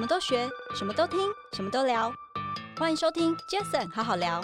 [0.00, 1.18] 什么都学，什么都听，
[1.52, 2.10] 什么都聊。
[2.78, 4.42] 欢迎收听 Jason 好好聊。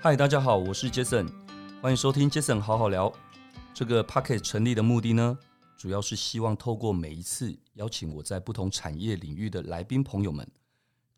[0.00, 1.28] 嗨，大家好，我是 Jason，
[1.82, 3.12] 欢迎收听 Jason 好好聊。
[3.74, 5.38] 这个 Podcast 成立的目的呢，
[5.76, 10.50] 主要是希望透过每一次邀请我在不同产业领域的来宾朋友们，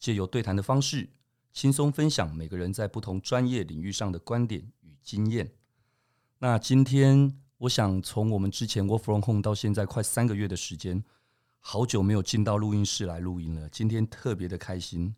[0.01, 1.11] 借由对谈的方式，
[1.53, 5.53] 轻松分享每个人在不同专业领域上的观点与经验。
[6.41, 11.05] 那今天，我想从我们之前 Work from Home 到现在快三个月的时间，
[11.59, 13.69] 好久没有进到录音室来录音了。
[13.69, 15.15] 今天特别的开心。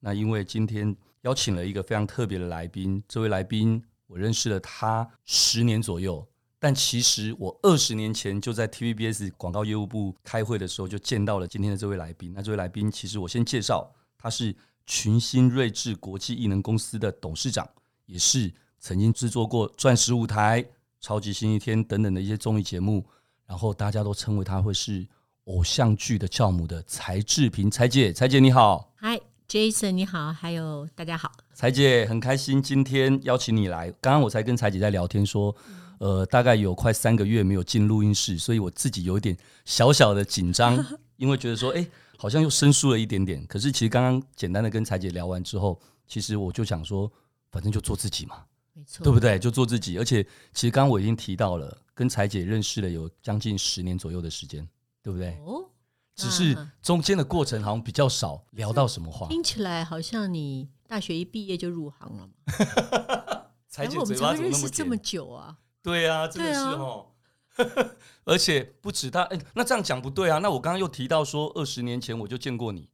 [0.00, 6.26] 那因为今天邀请了一个非常特别的来宾，这位来宾我认识了他十年左右，
[6.58, 12.32] 但其实我二十年前就在 TVBS 广告业务部开会的时候就见到了今天的这位来宾。
[12.34, 14.56] 那这位来宾其实我先介绍，他是
[14.86, 17.68] 群星睿智国际艺能公司的董事长，
[18.06, 20.62] 也是曾经制作过《钻石舞台》。
[21.02, 23.04] 超级星期天等等的一些综艺节目，
[23.44, 25.04] 然后大家都称为她会是
[25.44, 33.90] 偶像剧的教母的柴智屏，柴姐，柴姐你好，嗨，Jason 你好，还有大家好，柴姐很开心今天邀请你来。
[34.00, 35.52] 刚刚我才跟柴姐在聊天说，
[35.98, 40.82] 呃，大概有快三个月没有进录音室，所以我自己有一点小小的紧张，
[41.18, 41.84] 因为觉得说，哎，
[42.16, 43.44] 好像又生疏了一点点。
[43.48, 47.10] 可是其实刚刚简单的跟柴姐聊完之后，其实我就想说，
[47.50, 48.44] 反正就做自己嘛。
[48.82, 49.38] 没错，对不对？
[49.38, 54.68] 就做自己，而且其实刚刚我已经提到了，跟彩姐认识了有将近十年左右的时间，
[55.02, 55.38] 对不对？
[55.46, 55.70] 哦，
[56.16, 59.28] 只是中间的过程好像比较少聊到什么话。
[59.28, 63.42] 听起来好像你大学一毕业就入行了嘛？
[63.68, 65.58] 彩姐嘴巴怎么认识这么久啊？
[65.80, 67.06] 对啊，真的是哦。
[68.24, 70.38] 而且不止他，哎，那这样讲不对啊。
[70.38, 72.88] 那我刚刚又提到说，二十年前我就见过你。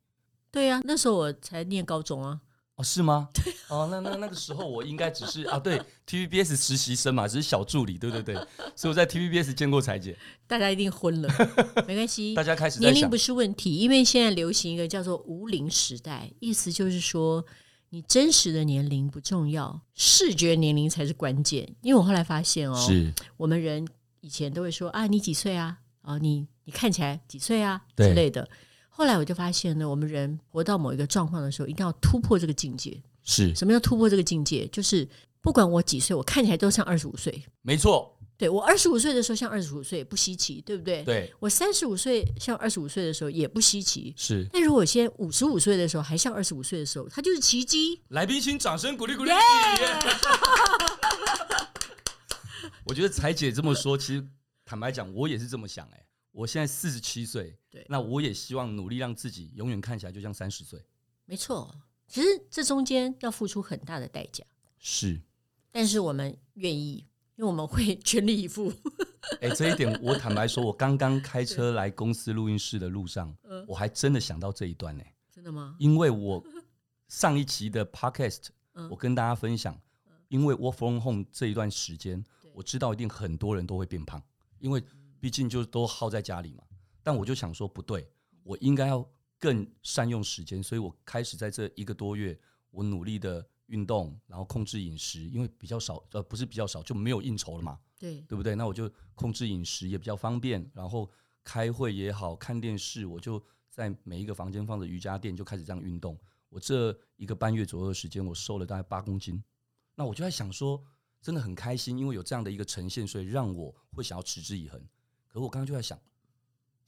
[0.50, 2.40] 对啊，那时候我才念高中啊。
[2.78, 3.28] 哦，是吗？
[3.34, 8.34] 对哦，那那那个时候我应该只是啊，对，TVBS 实习生嘛，只是小助理，对对对，
[8.76, 10.16] 所以我在 TVBS 见过彩姐。
[10.46, 11.28] 大家一定昏了，
[11.88, 17.44] 没关系，大家开始年龄不是问题，因为现在流行一个叫做无龄时代，意思就是说
[17.90, 21.68] 你真实的年龄不重要，视觉年龄才是关键。
[21.82, 23.84] 因为我后来发现哦，是我们人
[24.20, 25.78] 以前都会说啊，你几岁啊？
[26.02, 28.48] 啊，你你看起来几岁啊之类的。
[28.98, 33.00] 后来我就发现呢，我们人活到某一个状况的时候，一定要突破这个境界。
[33.22, 34.66] 是什么叫突破这个境界？
[34.72, 35.08] 就是
[35.40, 37.40] 不管我几岁，我看起来都像二十五岁。
[37.62, 41.04] 没错，对，我二十五岁的时候像二十五岁不稀奇，对不对？
[41.04, 44.12] 对，我三十五岁像二十五岁的时候也不稀奇。
[44.16, 48.02] 是，但如果我现在五十五岁的时候还像二十五岁的时候，它就是奇迹。
[48.08, 49.30] 来宾请掌声鼓励鼓励。
[52.82, 54.26] 我觉得彩姐这么说，其实
[54.64, 56.04] 坦白讲，我也是这么想哎。
[56.32, 60.82] 我现在四十七岁，对，那我也希望努力让自己永远看起来就像三十岁。
[61.26, 61.74] 没错，
[62.06, 64.44] 其实这中间要付出很大的代价。
[64.78, 65.20] 是，
[65.70, 67.06] 但是我们愿意，
[67.36, 68.72] 因为我们会 全力以赴。
[69.40, 73.36] 哎、欸，这一点我坦白说，我刚刚开车来公司录音室的路上，
[73.66, 75.04] 我还真的想到这一段呢。
[75.30, 75.76] 真的吗？
[75.78, 76.42] 因为我
[77.08, 78.48] 上一期的 podcast，
[78.90, 79.78] 我跟大家分享，
[80.28, 82.24] 因为 work from home 这一段时间，
[82.54, 84.22] 我知道一定很多人都会变胖，
[84.58, 84.82] 因为。
[85.20, 86.62] 毕竟就都耗在家里嘛，
[87.08, 88.06] 但我就想说不对，
[88.42, 89.02] 我应该要
[89.38, 92.38] 更善用时间，所以我开始在这一个多月，
[92.70, 98.54] 我努力的运动，然后控制饮食，因为比较少，呃，不是比较少，就没有应酬了嘛，对，对不对？
[98.54, 101.10] 那我就控制饮食也比较方便，然后
[101.42, 106.14] 开会也好看电视，我就在每一个房间放着瑜伽垫，就开始这样运动。
[106.50, 109.42] 我这一个半月左右的时间，我瘦了大概八公斤，
[109.94, 110.84] 那我就在想说，
[111.22, 114.78] 真的很开心，因为有这样的一个呈现，所以让我会想要持之以恒。
[115.26, 115.98] 可我刚刚就在想，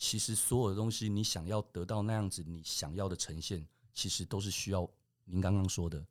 [0.01, 3.63] 其实所有的东西，你想要得到那样子，你想要的呈现，
[3.93, 4.89] 其实都是需要
[5.27, 6.03] 您刚刚说的，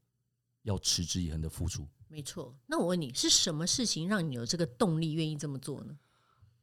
[0.61, 1.87] 要持之以恒的付出。
[2.07, 2.55] 没错。
[2.67, 5.97] 那我问你，是什么事情让你有这个动力，愿意这么做呢？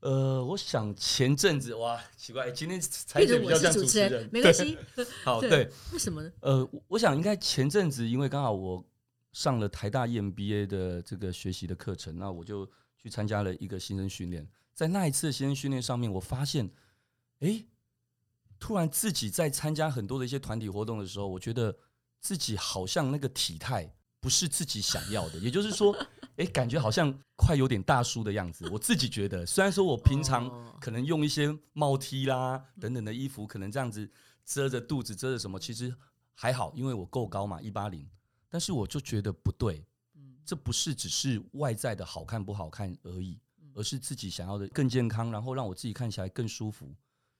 [0.00, 4.78] 呃，我想前阵子哇，奇怪，今天柴姐比较像主持人，没关系。
[5.24, 6.32] 好，对，为什么呢？
[6.42, 8.84] 呃，我想应该前阵子，因为刚好我
[9.32, 14.46] 上了台大 EMBA 的这个学习的课程，那我就去参加了一个新生训练。
[14.74, 16.70] 在那一次的新生训练上面，我发现，
[17.40, 17.64] 哎，
[18.58, 21.76] 突然自己在参加很多的一些团体活动的时候，我觉得
[22.20, 25.94] 自己好像那个体态不是自己想要的，也就是说，
[26.36, 28.68] 哎，感觉好像快有点大叔的样子。
[28.70, 30.50] 我自己觉得，虽然说我平常
[30.80, 34.10] 可能用一些帽 T 啦等等的衣服，可能这样子
[34.44, 35.94] 遮着肚子遮着什么，其实
[36.34, 38.08] 还好，因为我够高嘛，一八零。
[38.48, 39.84] 但是我就觉得不对，
[40.44, 43.38] 这不是只是外在的好看不好看而已。
[43.74, 46.96] 而是自己想要的更健康，然后让我自己看起来更舒服。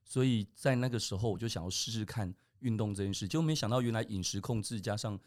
[0.07, 5.19] 所以在那个时候，我就想要试试看运动这件事，结果没想到原来饮食控制加上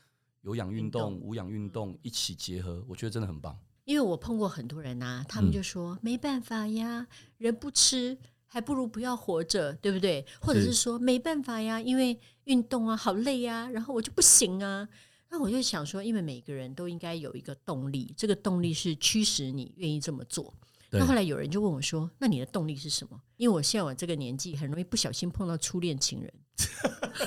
[0.42, 3.56] 有氧运动、无氧运动一起结合，我觉得真的很棒。
[3.84, 7.06] 因为我碰过很多人呐、啊，他们就说、嗯、没办法呀，
[7.38, 10.26] 人不吃还不如不要活着，对不对？
[10.40, 14.88] 或者是说是没办法呀，因为运动啊好累呀，然后我就不行啊。
[15.30, 20.54] 那我就想说，因为每个人都应该有一个动力，这个动力是驱使你愿意这么做。
[20.92, 26.34] 那后来有人就问我说：“那你的动力是什么？”因为我现在我这个年纪，很容易不小心碰到初恋情人。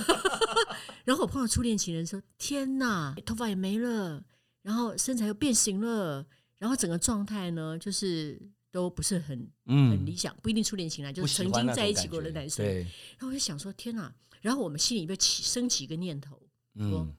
[1.04, 4.22] 然后我碰到初恋情人说：“天哪，头发也没了，
[4.62, 6.26] 然后身材又变形了，
[6.58, 8.40] 然后整个状态呢，就是。”
[8.72, 12.64] 都不是很很理想，嗯、不一定初恋情人，就是曾经在一起过的男生。
[12.66, 14.10] 然后我就想说，天哪！
[14.40, 16.40] 然后我们心里边起升起一个念头，
[16.78, 17.14] 说、嗯、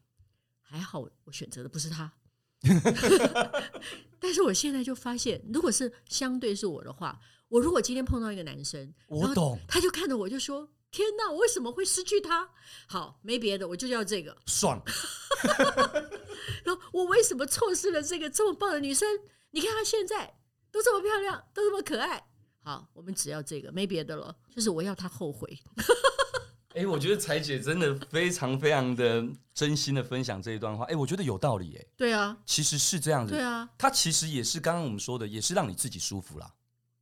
[0.59, 2.11] 还好我选择的不是他。
[4.19, 7.19] 但是我现在就发现，如果是相对是我的话，
[7.49, 12.49] 我如果今天碰到一个男生，我懂，他就看着我就说：“天哪，我为什么会失去他？”
[12.87, 14.81] 好，没别的，我就要这个爽。
[16.63, 19.07] 然后我为什么错失了这个这么棒的女生？
[19.51, 20.39] 你看她现在。
[20.73, 22.19] 都这么漂亮，都这么可爱。
[22.63, 24.35] 好，我们只要这个，没别的了。
[24.49, 25.55] 就是我要她后悔。
[26.75, 29.23] 哎、欸，我觉得彩姐真的非常非常的
[29.53, 30.83] 真心的分享这一段话。
[30.85, 31.75] 哎、欸，我觉得有道理。
[31.75, 33.33] 哎，对啊，其实是这样子。
[33.33, 36.53] 对啊，它其实也是刚刚我们说的，也是让你自己舒服啦，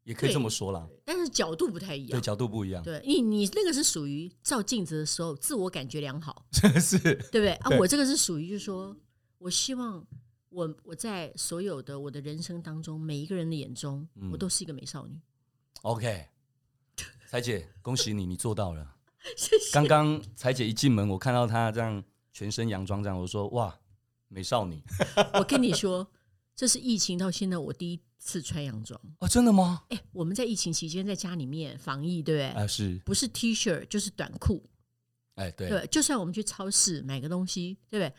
[0.04, 0.88] 也可以这么说啦。
[1.06, 2.12] 但是角度不太一样。
[2.12, 2.84] 对，角度不一样。
[2.84, 6.46] 对，你你那个是属于照镜子的时候自我感觉良好，
[6.80, 7.78] 是，对不对 啊？
[7.80, 8.96] 我这个是属于就是说
[9.38, 10.06] 我希望。
[10.54, 15.18] 我我在所有的我的人生当中，每一个人的眼中，嗯、我都是一个美少女。
[15.84, 16.28] OK，
[17.30, 18.86] 彩姐，恭喜你，你做到了。
[19.38, 19.72] 谢谢。
[19.72, 23.78] 刚刚彩姐一进门，我看到她这样全身洋装，这样我说哇，
[24.28, 24.82] 美少女。
[25.34, 26.08] 我跟你说，
[26.56, 29.00] 这是疫情到现在我第一次穿洋装。
[29.20, 29.84] 哦，真的吗？
[29.90, 32.48] 哎，我们在疫情期间在家里面防疫，对不对？
[32.50, 33.00] 啊、呃，是。
[33.06, 34.64] 不是 T 恤就是短裤。
[35.36, 35.70] 哎，对。
[35.70, 38.14] 对，就算我们去超市买个东西，对不对？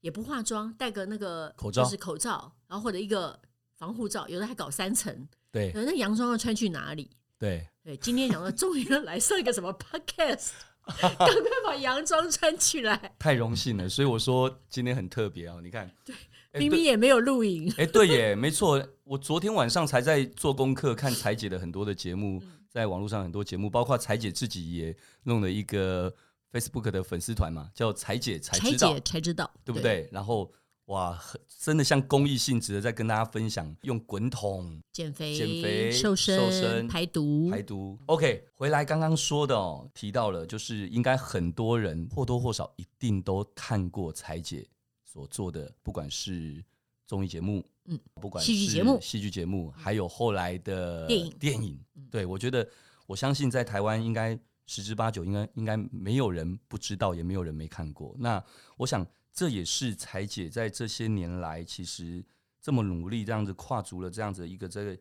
[0.00, 3.38] 也不化妆，戴个那个口罩，就是口罩，然后或者一个
[3.74, 5.26] 防护罩，有的还搞三层。
[5.50, 7.10] 对，那洋装要穿去哪里？
[7.38, 10.48] 对对，今天讲到终于来上一个什么 podcast，
[10.98, 13.00] 赶快把洋装穿起来。
[13.16, 15.60] 太荣幸了，所以我说今天很特别哦。
[15.62, 16.12] 你看，对，
[16.58, 17.72] 明明也没有录影。
[17.78, 26.12] 哎，对耶，没错，我昨天晚上才在做功课，看彩姐的很多的节目，在网络上很多节目，包括彩姐自己也弄了一个。
[26.52, 30.02] Facebook 的粉丝团嘛，叫彩姐才知道，才知道，对不对？
[30.02, 30.50] 对，然后
[30.86, 31.20] 哇，
[31.58, 37.98] 真的像公益性质的在跟大家分享，用滚筒减肥、减肥、瘦身、瘦身、排毒、排毒。
[38.06, 44.64] OK，回来刚刚说的哦，提到了，就是应该很多人或多或少一定都看过彩姐
[45.04, 46.64] 所做的，不管是
[47.04, 51.80] 综艺节目，嗯，不管是戏剧节目、戏剧节目，还有后来的电影、电影。
[52.12, 52.68] 对，我觉得，
[53.08, 54.38] 我相信在台湾应该。
[54.68, 58.16] 十之八九应该应该没有人不知道，也没有人没看过。
[58.18, 58.42] 那
[58.76, 59.06] 我想
[59.36, 62.24] 这也是采姐在这些年来其实
[62.58, 64.98] 这么努力，这样子跨足了这样子一个这个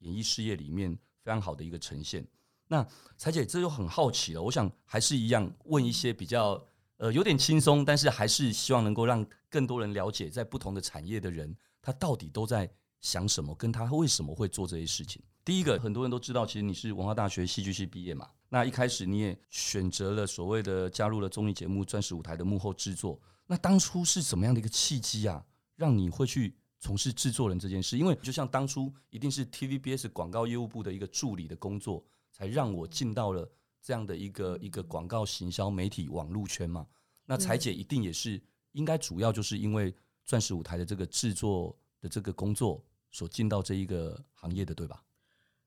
[0.00, 0.92] 演艺事业里面
[1.22, 2.26] 非常好的一个呈现。
[2.66, 2.84] 那
[3.16, 6.60] 采姐这就很好奇了，我想还是一样问一些比较
[6.96, 12.68] 呃有点轻松，但是还是希望能够让更多人了解，在不同的产业的人他到底都在
[13.00, 15.22] 想什么，跟他为什么会做这些事情。
[15.44, 18.28] 第一个，很多人都知道，其实你是文化大学戏剧系毕业嘛。
[18.48, 23.20] 那一开始你也选择了所谓的加入了综艺节目《钻石舞台》的幕后制作。
[23.46, 25.46] 那当初是怎么样的一个契机啊，
[25.76, 27.96] 让你会去从事制作人这件事？
[27.96, 33.50] 因为就像当初一定是 TVBS 广告业务部的一个助理的工作，才让我进到了
[33.80, 36.86] 这样的一个一个广告行销媒体网络圈嘛。
[37.24, 39.92] 那彩姐一定也是应该主要就是因为
[40.24, 45.02] 《钻石舞台》的这个制作的这个工作所进到这一个行业的，对吧？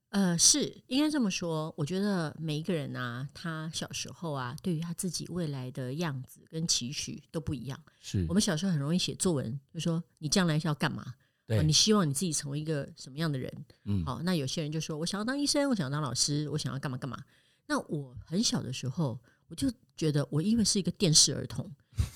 [0.10, 1.74] 呃，是应该这么说。
[1.78, 7.80] 我觉得每一个人啊，他小时候啊，对于他自己未来的样子跟期许都不一样。
[8.00, 11.14] 是我们小时候很容易写作文，就说你将来是要干嘛？
[11.46, 13.66] 对，你希望你自己成为一个什么样的人？
[13.86, 17.24] 嗯，好，那有些人就说我想要当医生，我想要当老师，我想要干嘛干嘛。
[17.68, 21.72] 那我很小的时候，我就觉得我因为是一个电视儿童，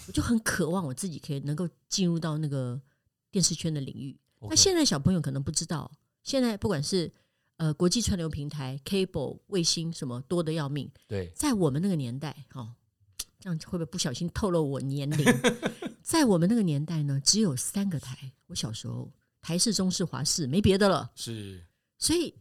[0.08, 2.82] 我就很渴望我自己可以能够进入到那个
[3.30, 4.18] 电视圈的领域。
[4.50, 5.92] 那现在小朋友可能不知道，
[6.24, 7.12] 现在不管是
[7.58, 10.90] 呃，国际串流平台、cable、卫星什么多的要命。
[11.08, 12.74] 对，在我们那个年代，哦，
[13.40, 15.26] 这样会不会不小心透露我年龄？
[16.02, 18.34] 在我们那个年代呢，只有三个台。
[18.48, 21.12] 我小时候，台视、中视、华视，没别的了。
[21.16, 21.64] 是，
[21.98, 22.34] 所以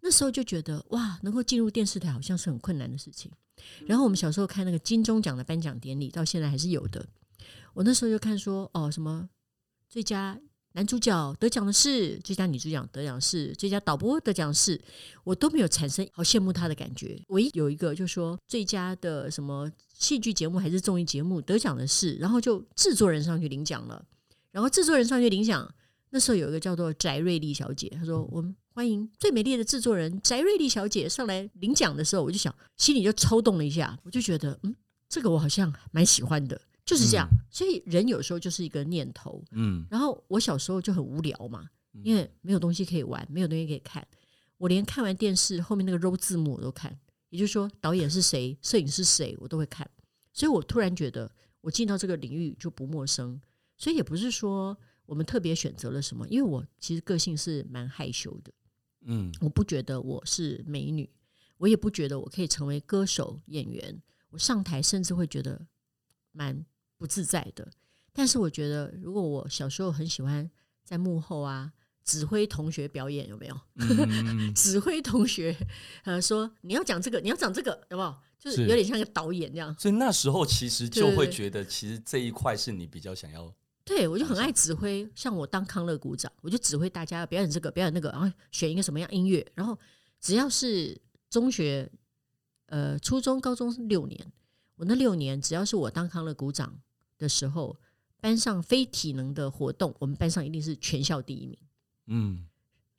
[0.00, 3.30] 那时候就觉得哇，能够进入电视台好像是很困难的事情。
[3.86, 7.06] 然后我们小时候看那个金钟奖的颁奖典礼，到现在还是有的。
[7.72, 9.28] 我那时候就看说，哦，什么
[9.88, 10.38] 最佳。
[10.76, 14.78] 男主角得奖的是，最佳女主角得奖是，最佳导播得奖是，
[15.24, 17.18] 我都没有产生好羡慕他的感觉。
[17.28, 24.04] 唯一有一个就是说最佳的什么戏剧节目还是综艺节目得奖的是，然后就制作人上去领奖了，
[24.52, 25.66] 然后制作人上去领奖，
[26.10, 34.76] 那时候有一个叫做翟瑞丽小姐，她说我们欢迎最美丽的制作人翟瑞丽小姐上来领奖的时候，我就想心里就抽动了一下，我就觉得嗯，
[35.08, 37.28] 这个我好像蛮喜欢的，就是这样。
[37.30, 39.84] 嗯、所以人有时候就是一个念头，嗯。
[39.90, 41.68] 然后我小时候就很无聊嘛，
[42.02, 44.06] 因为没有东西可以玩，没有东西可以看，
[44.56, 49.86] 我连看完电视后面那个 roll 字幕我都看，也就是说导演是谁， 摄影是谁，我都会看。
[50.32, 53.38] 所以我突然觉得我进到这个领域就不陌生，
[53.76, 54.74] 所以也不是说。
[55.06, 56.26] 我们特别选择了什么？
[56.26, 58.52] 因为我其实个性是蛮害羞的，
[59.02, 61.08] 嗯，我不觉得我是美女，
[61.58, 64.02] 我也不觉得我可以成为歌手、演员。
[64.30, 65.64] 我上台甚至会觉得
[66.32, 66.66] 蛮
[66.96, 67.68] 不自在的。
[68.12, 70.50] 但是我觉得，如果我小时候很喜欢
[70.84, 71.72] 在幕后啊
[72.04, 73.60] 指挥同学表演，有没有？
[73.76, 75.56] 嗯、指挥同学
[76.04, 78.14] 呃说你要讲这个，你要讲这个，有没有？
[78.38, 79.74] 就是有点像个导演这样。
[79.78, 83.52] 所以那时候其实就会觉得，其实这一块是你比较想要。
[83.84, 89.78] 对，我就很爱指挥，像我当康乐鼓掌，我就指挥大家表演这个，表演那个，然后选一个什么样音乐，然后
[90.20, 91.00] 只要是
[91.30, 91.90] 中学，
[92.66, 94.32] 呃，初中、高中六年，
[94.76, 96.78] 我那六年只要是我当康乐股长
[97.18, 97.76] 的时候，
[98.20, 101.58] 班上非体能的活动，我们班上一定是全校第一名。
[102.06, 102.46] 嗯，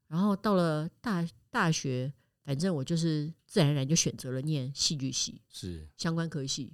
[0.07, 2.11] 然后到了大大学，
[2.43, 6.73] 反正我就是自然而然就选择了念戏剧系，是相关科系，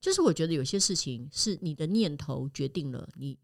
[0.00, 3.38] 就是我觉得有些事情是你的念头决定了你。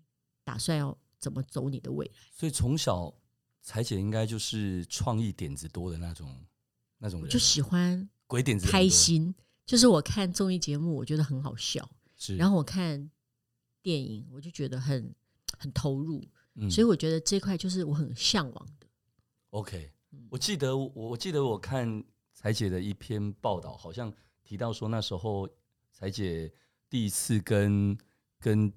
[0.44, 2.12] 打算要怎么走你的未来？
[2.37, 3.14] 所以从小
[3.61, 6.44] 彩姐应该就是创意点子多的那种
[6.99, 9.32] 那种人，就喜欢鬼点子开心。
[9.64, 12.34] 就是我看综艺节目，我觉得很好笑，是。
[12.34, 13.08] 然后我看
[13.83, 15.15] 电影，我就觉得很
[15.59, 16.25] 很投入，
[16.55, 16.71] 嗯。
[16.71, 18.87] 所以我觉得这块就是我很向往的。
[19.51, 19.93] OK，
[20.31, 24.12] 我记得我我记得我看彩姐的一篇报道，好像
[24.43, 25.49] 提到说那时候
[25.91, 26.53] 彩姐
[26.89, 27.99] 第一次跟
[28.39, 28.73] 跟。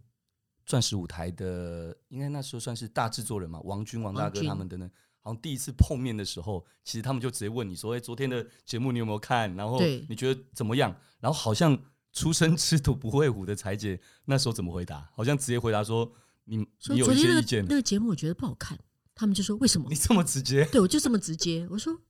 [0.68, 9.56] 钻石舞台的，应该那时候算是大制作人嘛，王军、王大哥他们的呢，好像第一次碰面的时候，其实他们就直接问你说：“哎，昨天的节目你有没有看？
[9.56, 10.90] 然后你觉得怎么样？”
[11.22, 11.80] 然后好像
[12.16, 15.08] 初生吃土不会虎的裁姐那时候怎么回答？
[15.14, 16.12] 好像直接回答说
[16.46, 18.80] ：“你你有一些意见。”那个节目我觉得不好看，
[19.14, 20.66] 他们就说：“为什么？”你这么直接？
[20.72, 21.68] 对，我就这么直接。
[21.70, 22.02] 我说：“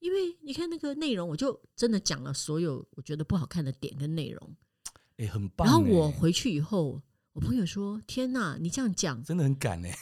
[0.00, 4.56] 因为你看那个内容，我就真的讲了所有我觉得不好看的点跟内容。”
[5.16, 5.66] 哎，很棒。
[5.66, 7.00] 然后我回去以后。
[7.34, 9.96] 我朋友说：“天哪，你这样讲真的很敢哎！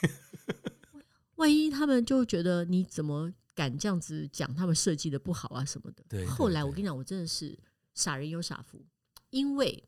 [1.34, 4.54] 万一他们就觉得你怎么敢这样子讲？
[4.54, 6.24] 他们设计的不好啊什么的。”对。
[6.24, 7.58] 后来我跟你讲，我真的是
[7.92, 8.82] 傻人有傻福，
[9.30, 9.84] 因为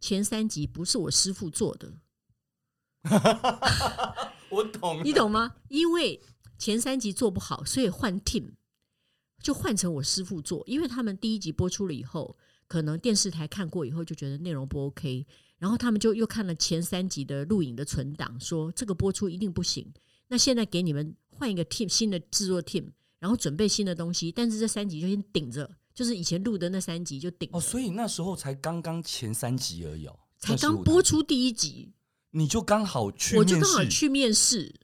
[0.00, 1.94] 前三集不是我师傅做的。
[4.50, 5.56] 我懂，你懂吗？
[5.68, 6.20] 因为
[6.58, 8.52] 前三集做不好，所以换 team
[9.42, 10.62] 就换成我师傅做。
[10.66, 12.36] 因为他们第一集播出了以后，
[12.66, 15.26] 可能电视台看过以后就觉得内容不 OK。
[15.58, 19.92] 然后他们就又看了前三集的录影的存档，说这个播出一定不行。
[20.28, 24.32] 那现在给你们换一个 team，新的制作 team，然后准备新的东西。
[24.32, 27.48] 但是这三集就先顶着，就是以前录的那三集就顶。
[27.52, 31.92] 哦，所以那时候才刚刚前三集而已哦，才刚播出第一集，
[32.30, 34.74] 你就刚好去，我就刚好去面试。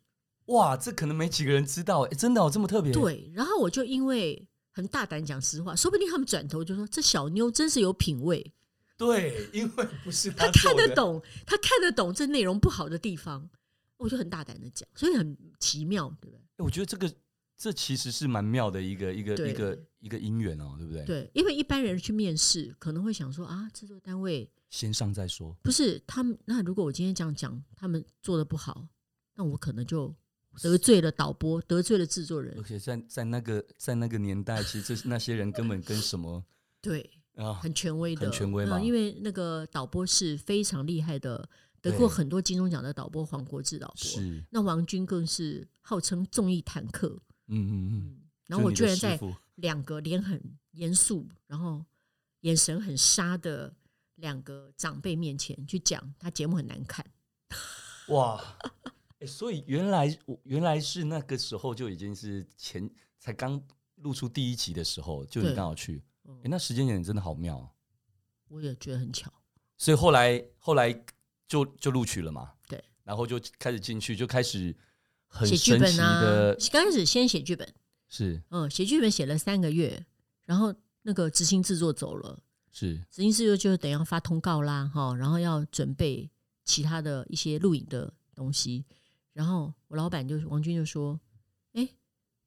[0.46, 2.92] 哇，这可能没几个人知道，哎，真的哦，这么特别。
[2.92, 8.52] 对，然后我就因为很大胆讲实话，说不定他们转头就说这小妞真是有品味。
[8.98, 13.48] 对，因为不是他，他看得懂，他看得懂这内容不好的地方，
[13.96, 16.40] 我就很大胆的讲，所以很奇妙，对不对？
[16.64, 17.12] 我觉得这个
[17.56, 21.04] 这其实是蛮妙的一个一个一个一个姻缘哦，对不对？
[21.04, 26.38] 对，因为一般人去面试可能会想说啊，制作单位先上再说，不是他们。
[26.44, 28.86] 那如果我今天这样讲，他们做的不好，
[29.34, 30.14] 那我可能就
[30.62, 32.56] 得罪了导播，得罪了制作人。
[32.58, 36.44] 而且在在那个在那个年代，其实这 那些人根本跟什么
[36.80, 37.10] 对。
[37.36, 38.80] 啊，很权威的，很权威嘛。
[38.80, 41.46] 因为那个导播是非常厉害的，
[41.82, 43.96] 得过很多金钟奖的导播黄国志导播。
[43.96, 47.20] 是，那王军更是号称综艺坦克。
[47.48, 48.20] 嗯嗯嗯。
[48.46, 49.18] 然后我居然在
[49.56, 50.40] 两个脸很
[50.72, 51.84] 严肃，然后
[52.40, 53.74] 眼神很杀的
[54.16, 57.04] 两个长辈面前去讲他节目很难看。
[58.08, 58.40] 哇，
[59.18, 62.88] 欸，所以原来原来是那个时候就已经是前
[63.18, 63.60] 才刚
[63.96, 66.02] 露出第一集的时候，就你刚好去。
[66.24, 67.70] 哎、欸，那时间点真的好妙，啊，
[68.48, 69.32] 我也觉得很巧。
[69.76, 70.92] 所以后来后来
[71.48, 74.76] 就就录取了嘛，对，然后就开始进去，就开始
[75.26, 76.54] 很写剧本啊。
[76.73, 77.75] 刚开始先写剧本，
[78.09, 80.04] 是嗯，写剧本写了三个月，
[80.45, 82.38] 然后那个执行制作走了，
[82.71, 86.30] 是执行制作就等于要发通告啦，哈，然后要准备
[86.64, 88.85] 其他的一些录影的东西，
[89.33, 91.18] 然后我老板就王军就说
[91.75, 91.95] ：“哎、欸，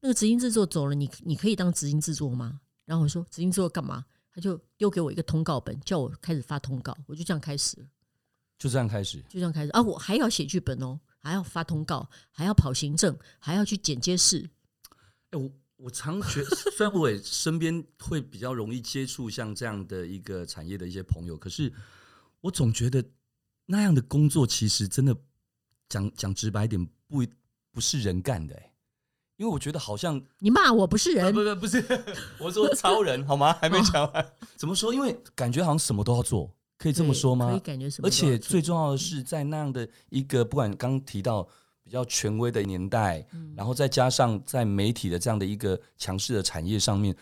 [0.01, 4.05] 那个执行制作走了，你你可以当执行制作吗？”然后我说执行制作干嘛？
[4.31, 6.95] 他就丢给我一个通告本，叫我开始发通告。
[7.07, 7.77] 我就这样开始，
[8.57, 9.81] 就这样开始，就这样开始啊！
[9.81, 14.49] 我还要写剧本哦，还要发通告，还要跑行政，还要去剪接室。
[15.29, 21.71] 哎，我我常觉得，虽然我也身边会比较容易接触像这样的一个产业的一些朋友，可是
[22.41, 23.03] 我总觉得
[23.65, 25.15] 那样的工作其实真的
[25.87, 27.23] 讲讲直白一点，不
[27.71, 28.59] 不是人干的。
[29.37, 31.81] 因为我觉得好像你骂我不是人，不不不是，
[32.39, 33.53] 我说超人好吗？
[33.53, 34.93] 还没讲完， 怎么说？
[34.93, 36.53] 因为感觉好像什么都要做。
[36.79, 37.51] 可以这么说吗？
[37.51, 38.07] 可以感觉什么？
[38.07, 41.45] 而且最重要的是，在那样的一个不管刚提到
[41.83, 47.13] 比较权威的年代，嗯、然后再加上在媒体的这样的一个强势的产业上面，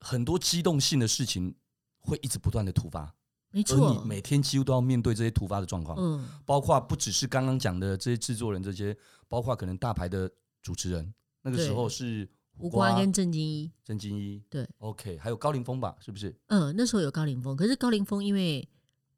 [0.00, 1.54] 很多机动性的事情
[2.00, 3.14] 会一直不断的突发。
[3.52, 5.96] 没错，而你每天几乎都要面对这些突发的状况。
[6.00, 8.96] 嗯，包括不只是刚刚讲的这些制作人，这些
[9.28, 10.28] 包括可能大牌的
[10.60, 12.28] 主持人，那个时候是。
[12.60, 16.34] 胡瓜跟郑金一，郑金一对，OK，还有高凌风吧，是不是？
[16.48, 18.68] 嗯，那时候有高凌风，可是高凌风因为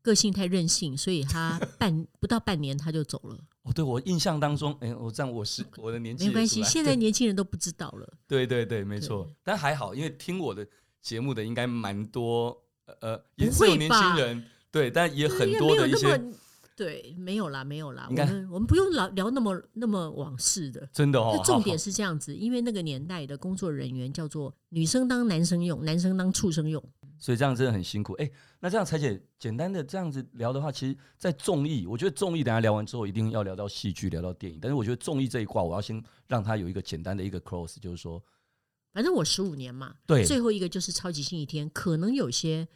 [0.01, 3.39] 个性太任性，所以他 半不到半年他就走了。
[3.63, 8.09] 哦，对，我印象当中，哎，我这样我是我的年纪没关系，现在年轻人都不知道了。
[8.29, 10.67] 对对对，没错，但还好，因为听我的
[11.01, 12.57] 节目的应该蛮多，
[13.01, 16.23] 呃，也是有年轻人，对，但也很多的一些。
[16.75, 18.07] 对，没有啦，没有啦。
[18.09, 21.41] 我们我们不用聊聊那么那么往事的，真的哦。
[21.45, 26.83] 重点是这样子，因为那个年代的工作人员叫做女生当男生用，男生当畜生用，
[27.19, 28.15] 所以这样真的很辛苦。
[28.15, 34.59] 哎，那这样采姐简单的这样子聊的话，其实，在综艺，我觉得综艺等下聊完之后，一定要聊到戏剧，聊到电影。
[34.61, 38.23] 但是我觉得综艺这一块，我要先让他有一个简单的一个 close，就是说，
[38.93, 42.67] 反正我十五年嘛，对，最后一个就是超级星期天，可能有些。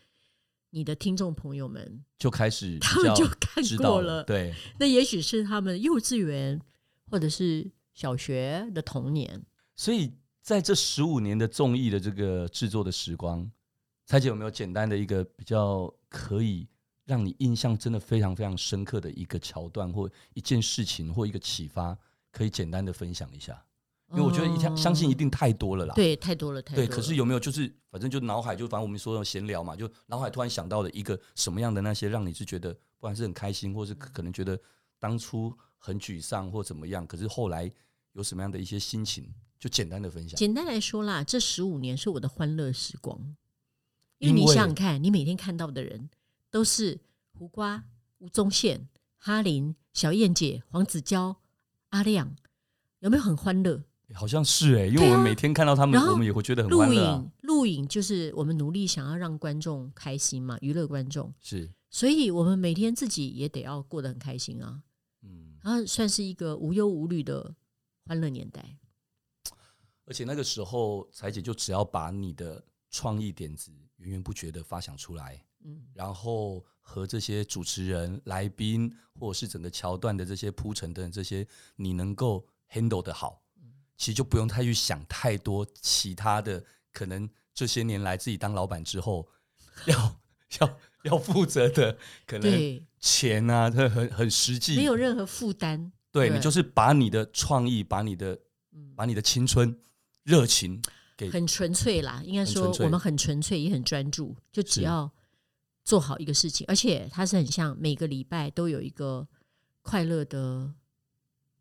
[0.76, 4.54] 你的听众朋友们就开始， 他们就看过了，对。
[4.78, 6.60] 那也许是他们幼稚园
[7.10, 9.42] 或者是小学的童年。
[9.74, 13.50] 所以在这十五年的综艺的这个制作的时光，
[14.04, 16.68] 蔡姐有没有简单的一个比较可以
[17.06, 21.96] 让你印象真的非常非常深刻的一个桥段，或一件事情，或一个启发，
[22.30, 23.64] 可以简单的分享一下？
[24.12, 26.88] 因为我觉得一相相信一定太多了啦，对，太多了，太多了。
[26.88, 34.58] 对，可是有没有就是反正就脑海就反正我们说的闲聊嘛，就脑海突然想到了一个什么样的那些让你是觉得不管是很开心，或是可能觉得
[35.00, 37.70] 当初很沮丧或怎么样，可是后来
[38.12, 40.36] 有什么样的一些心情，就简单的分享。
[40.36, 43.34] 简单来说啦，这十五年是我的欢乐时光，
[44.18, 46.08] 因为你想想看，你每天看到的人
[46.48, 47.00] 都是
[47.32, 47.82] 胡瓜、
[48.18, 51.38] 吴宗宪、哈林、小燕姐、黄子佼、
[51.88, 52.36] 阿亮，
[53.00, 53.82] 有没有很欢乐？
[54.14, 57.16] 好像是哎、欸，因为我们每天看到他们，啊、我们也会觉得很欢乐、啊。
[57.16, 64.82] 录影，录影就是我们努力想要让观众开心嘛，娱乐观众是，所以我们每天自己也得要过得很开心啊。
[65.22, 67.54] 嗯，然后算是一个无忧无虑的
[68.04, 68.78] 欢乐年代。
[70.04, 78.88] 而且那个时候，彩姐就只要把你的创意点子源源不绝的发想出来，嗯，然后和这些主持人、来宾，
[79.18, 83.42] 或者是整个桥段的这些铺陈等这些，你能够 handle 的好。
[83.96, 89.26] 其实就不用太去想太多其他的，可能这些年来自己当老板之后
[89.86, 89.96] 要，
[90.60, 95.92] 要要要负责的可能钱啊，这很很实际，没有任何负担。
[96.12, 98.38] 对，对你就是把你的创意，把你的
[98.94, 99.78] 把你的青春
[100.22, 100.82] 热情
[101.16, 102.22] 给很纯粹啦。
[102.24, 105.10] 应该说我们很纯粹，也很专注，就只要
[105.84, 109.26] 做好一个事情，而且它是很像每个礼拜都有一个
[109.82, 110.74] 快乐的。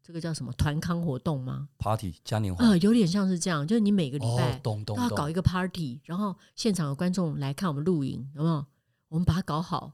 [0.05, 8.63] 这个叫什么团康活动吗？Party 嘉年华啊，有点像是这样，就是你每个礼拜都要搞一个 Party，然后现场的观众来看我们录影，有没有？
[9.07, 9.93] 我们把它搞好，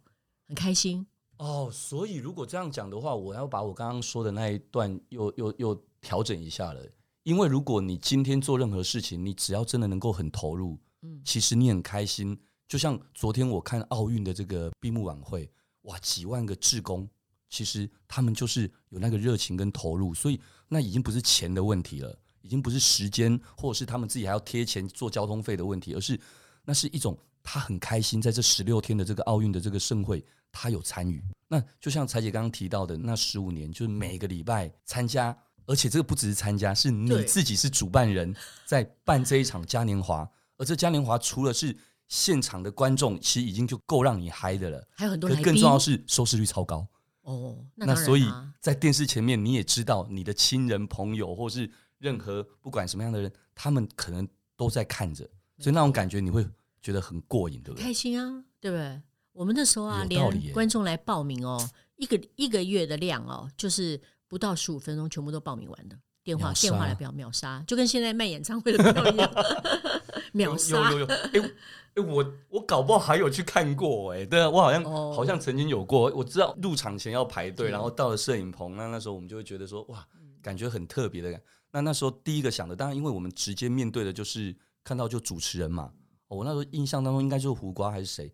[0.50, 1.08] 很开心。
[1.38, 6.82] 哦，所以如果这样讲的话，我要把我刚刚说的那一段又又又调整一下了。
[7.24, 12.38] 因为如果你今天做任何事情，你只要真的能够很投入，嗯，其实你很开心。
[12.68, 15.50] 就像昨天我看奥运的这个闭幕晚会，
[15.84, 17.08] 哇，几万个志工。
[17.52, 26.20] 其实他们就是有那个热情跟投入，所以那已经不是钱的问题了，已经不是时间或者是他们自己还要贴钱做交通费的问题，而是
[26.64, 31.22] 那是一种他很开心在这十六天的这个奥运的这个盛会，他有参与。
[31.50, 38.34] 那就像彩姐刚刚提到的，那十五年就是每个礼拜参加，而且这个不只是参加，是你自己是主办人
[38.66, 46.88] 在办这一场嘉年华，而这嘉年华除了是现场的观众，其实已经就够让你嗨的了，还有很多，更重要是收视率超高。
[47.22, 48.26] 哦，那，那所以
[48.60, 55.24] 在电视前面，你也知道你的亲人朋友，或是任何不管什么样的人，他们可能都在看着，
[55.60, 56.48] 所以那种感觉你会
[56.82, 57.84] 觉得很过瘾，对不对？
[57.84, 59.02] 开心啊，对不对？
[59.34, 65.98] 我们那时候啊，连观众来报名哦，一个一个月的量哦，就是不到十五分钟，全部都报名完的。
[66.24, 69.28] 电话电话来表秒杀，就跟现在卖演唱会的票一样，
[70.32, 70.92] 秒杀。
[70.92, 71.54] 有有有，哎、欸
[71.96, 75.16] 欸、我我搞不好还有去看过哎、欸，对啊，我好像、oh.
[75.16, 80.08] 好像曾经有过，我知道入场前要排队，然后到了摄影棚，那那时候我们就会觉得说哇，
[80.42, 81.42] 感觉很特别的感。
[81.72, 85.92] 那那时候第一个想的，当然因为我们直接面对的就是看到就主持人嘛，
[86.28, 88.34] 我那时候印象当中应该就是胡瓜还是谁，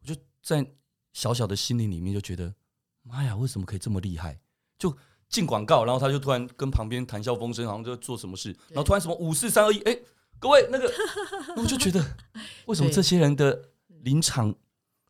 [0.00, 0.66] 我就在
[1.12, 2.54] 小小的心灵里面就觉得，
[3.02, 4.38] 妈呀，为什么可以这么厉害？
[4.78, 4.96] 就。
[5.28, 9.98] 进广告，然后他就突然跟旁边谈笑风生，好像就做什么事，然后突然什么五四三二一，哎，
[10.38, 10.92] 各位那个，
[11.56, 12.04] 我就觉得
[12.66, 13.70] 为什么这些人的
[14.02, 14.54] 临场，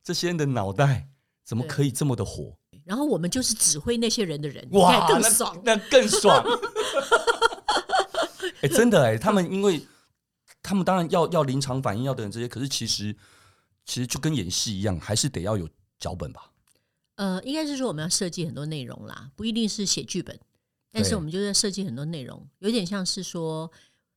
[0.02, 1.08] 这些人的脑袋
[1.44, 2.56] 怎么可以这么的火？
[2.84, 6.44] 然后我们就是指挥那些人的人，哇，更爽，那，那更爽。
[8.62, 9.84] 哎，真的哎，他们因为
[10.62, 13.14] 他们当然要要临场反应，要等这些，可是其实
[13.84, 16.52] 其实就跟演戏一样，还是得要有脚本吧。
[17.16, 20.38] 呃，应该是说我们要设计很多内容啦，不一定是写剧本，
[20.92, 23.70] 但是我们就在设计很多内容，有点像是说，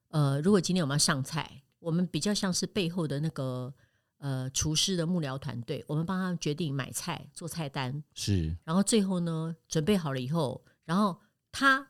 [0.09, 3.73] 呃，如果今天我们要上菜，我们比较像是背后的那个
[4.17, 11.17] 呃厨师的幕僚团队，我们帮他们决定买菜、做菜单，是，然后最后呢，准备好了以后，然后
[11.51, 11.87] 他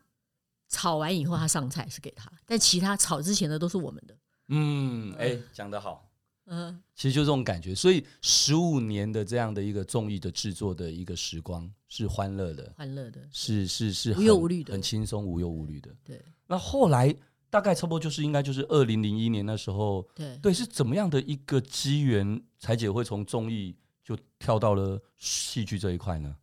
[0.68, 4.18] 炒完以后，他上菜是给他，但其他炒之前的都是我们的。
[4.50, 6.06] 嗯，哎、欸，讲得好。
[6.52, 15.96] 嗯，其实就这种感觉，所以十五年的这样的一个综艺的制作的一个时光是欢乐的，欢乐的，是是是无忧无虑的，很轻松无忧无虑的。
[16.04, 17.16] 对，那后来
[17.50, 26.36] 大概差不多就是应该就是二零零一年那时候，对对，是怎么样的一个机缘，才姐会从综艺就跳到了戏剧这一块呢？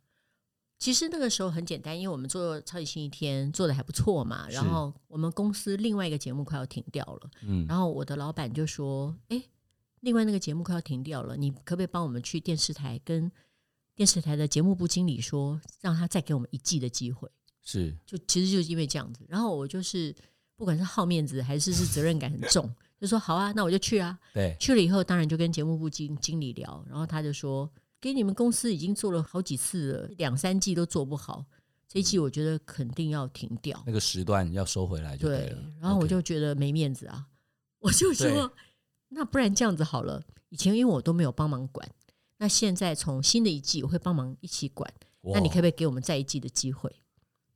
[0.77, 9.41] 其实那个时候很简单，因为我们做超级星期天做的还不错嘛，然后我们公司另外一个节目快要停掉了，嗯，然后我的老板就说，哎。
[10.01, 13.29] 另外那个节目快要停掉了，你可不可以帮我们去电视台跟
[13.95, 17.27] 电视台的节目部经理说，让他再给我们一季的机会？
[17.63, 19.25] 是，就其实就是因为这样子。
[19.27, 20.15] 然后我就是
[20.57, 24.17] 不管是好面子还是是责任感很重，就说好啊，那我就去啊。
[24.33, 27.69] 对，去了以后当然就跟节目部经经理聊，然后他就说，
[28.01, 31.45] 给你们公司已经做了好几次了，两三季都做不好，
[31.87, 35.45] 这一季我觉得肯定要停掉，那个时段要收回来就对了。
[35.45, 37.25] 对，然后我就觉得没面子啊，
[37.79, 38.51] 我就说。
[39.09, 41.89] 那不然这样子好了，以前因为我都没有帮忙管，
[42.39, 46.93] 那现在从新的一季我会帮忙一起管，那你可不可以给我们再一季的机会？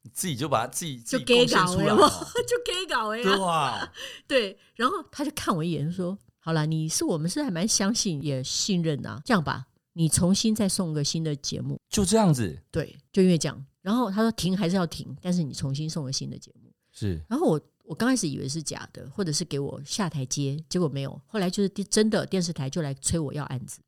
[0.03, 1.95] 你自己就把它自己就给搞了，
[2.47, 3.93] 就给搞哎，对啊，
[4.27, 13.65] 对，然后他就看我一眼说：“好了，你是我们是还蛮相信也信任啊，这样吧，你重新再送个新的节目，就这样子，对，就因为这样。
[13.81, 17.61] 然后他说停还是要停，但是你重新送个新的节目是，然后我。
[17.83, 21.19] 我刚开始以为是假的，或者是给我下台阶，结果没有。
[21.27, 23.81] 后来就是真的，电视台就来催我要案子。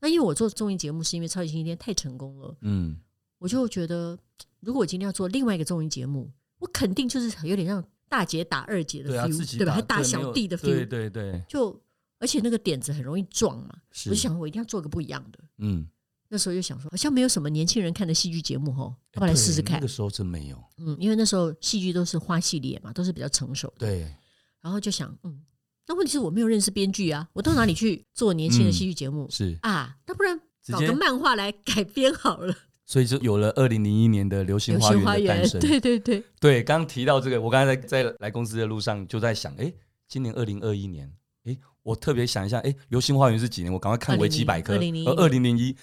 [0.00, 2.96] 那因为我做综艺节目是因为《超级星期天》太成功了，嗯，
[3.36, 4.18] 我就觉得
[4.60, 9.74] 如果我今天要做另外一个综艺节目，我肯定就是有点像大姐打二姐的 feel，对，吧？
[9.74, 11.42] 还打小弟的 feel，对对对。
[11.48, 11.80] 就
[12.18, 13.74] 而且那个点子很容易撞嘛，
[14.06, 15.86] 我就想我一定要做个不一样的，嗯。
[16.32, 19.78] 那时候就想说，好像没有什么年轻人看的戏剧节目哈，要不来试试看。
[19.78, 23.88] 那个时候真没有，嗯，因为那时候戏剧都是花系列嘛，都是比较成熟的。
[23.88, 24.14] 对，
[24.60, 25.40] 然后就想，嗯，
[25.88, 29.24] 那问题是我没有认识编剧啊，我到哪里去做年轻的戏剧节目？
[29.24, 32.54] 嗯、是啊，那不然搞个漫画来改编好了。
[32.90, 35.60] 所以就有了二零零一年的《流星花园》的诞生。
[35.60, 39.72] 对对对对，刚提到这个，我刚才在在来公司的路上就在想，哎，
[40.08, 41.08] 今年二零二一年。
[41.44, 43.72] 哎我特别想一下，哎，《流星花园》是几年？
[43.72, 44.74] 我赶快看维基百科。
[44.74, 45.76] 二零零一，二零零一，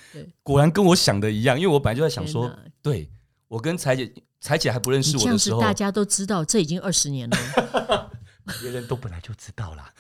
[0.44, 1.58] 果然跟我想的一样。
[1.58, 3.10] 因为我本来就在想说，对
[3.48, 8.12] 我跟彩姐，彩姐还不认识我的时候，大家都知道这已经二十年了。
[8.62, 9.94] 别人都本来就知道啦。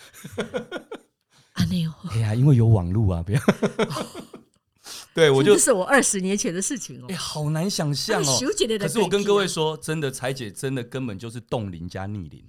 [1.56, 1.91] 啊，没有。
[2.12, 3.39] 哎呀，因为有网络啊，不要。
[5.13, 7.06] 对，我就这是我二十年前的事情哦。
[7.10, 8.39] 哎，好难想象哦。
[8.80, 12.43] 可是我跟各位说，真的，彩姐真的根本就是冻龄加逆龄，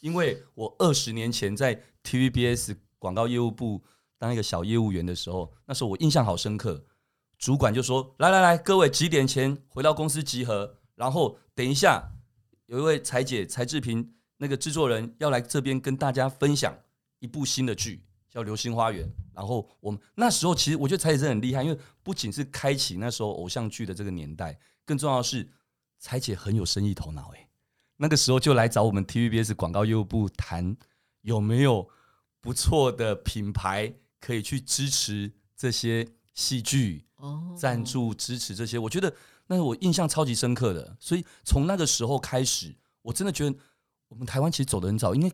[0.00, 2.76] 因为我二十年前在 TVBS。
[3.02, 3.82] 广告业务部
[4.16, 6.84] 当一个小业务员的时候，那时候我印象好深刻。
[7.36, 10.78] 主管就说：“来来来，各位几点前回到公司集合？
[10.94, 12.12] 然后等一下，
[12.66, 16.78] 有一位彩姐采志平那个制作人要来这边跟大家分享
[17.18, 19.06] 一部新的剧，叫《流星花园》。
[19.34, 25.48] 然后我们那时候其实我觉得采姐真的很厉害，因为不仅是开启那时候偶像剧的这个年代，更重要的是
[25.98, 27.32] 采姐很有生意头脑。
[27.34, 27.48] 哎，
[27.98, 30.76] 那个时候就来找我们 TVBS 广告业务部谈
[31.20, 31.88] 有没有。”
[32.42, 39.14] 不错的品牌可以去支持这些戏剧哦，赞助支持这些，我觉得
[39.46, 40.96] 那是我印象超级深刻的。
[40.98, 43.56] 所以从那个时候开始，我真的觉得
[44.08, 45.30] 我们台湾其实走的很早，应该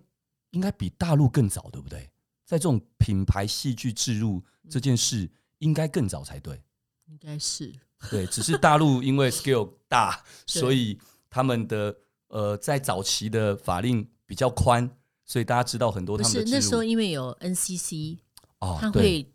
[0.50, 2.10] 应该比大陆更早，对不对？
[2.48, 6.58] 在这种品牌戏剧置入这件事，应该更早才对。
[7.04, 7.74] 应该是
[8.10, 11.94] 对，只是大陆因为 scale 大， 所以他们的
[12.28, 14.90] 呃在早期的法令比较宽。
[15.26, 18.16] 所以大家知道很多他们是那时候因为有 NCC，
[18.60, 19.30] 哦，他会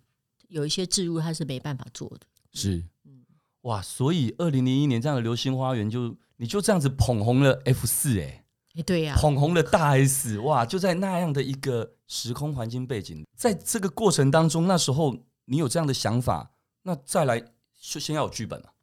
[0.47, 2.21] 有一些置入，他是没办法做的。
[2.51, 3.23] 是，嗯，
[3.61, 8.42] 哇，所以二零零一年这样的流星花园就你就这样子捧红了 F 四，哎，哎，
[8.81, 17.39] 对呀，捧红了大 S，哇，就在那样的一个时空环境背景，在这个过程当中，那时候你有这样的想法，那再来
[17.79, 18.73] 就先要有剧本了。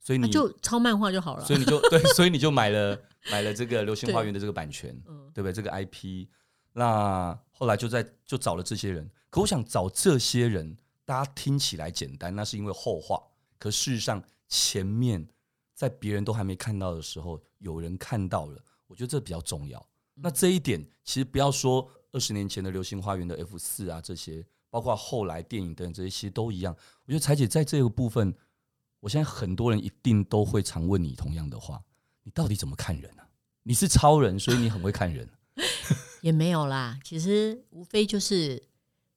[0.00, 2.98] 所以你就抄漫画就好了，所以你就 对，所以你就买了
[3.30, 5.52] 买了这个《流星花园》的这个版权，对，对不对？
[5.52, 6.26] 这个 IP，
[6.74, 9.10] 那后来就在就找了这些人。
[9.30, 10.76] 可我想找这些人，
[11.06, 13.18] 大家听起来简单，那是因为后话。
[13.58, 15.26] 可事实上，前面
[15.74, 19.84] 在别人都还没看到的时候，有人看到了，我觉得这比较重要。
[20.14, 26.76] 那这一点其实不要说二十年前的《流星花园》的 F 四啊，这些，包括后来电影等这些，其实都一样。
[27.06, 28.34] 我觉得彩姐在这个部分。
[29.00, 31.78] 我现在很多人一定都会常问你同样的话，
[32.22, 33.28] 你到底怎么看人啊？
[33.64, 35.28] 你是超人，所以你很会看人。
[36.22, 38.62] 也没有啦，其实无非就是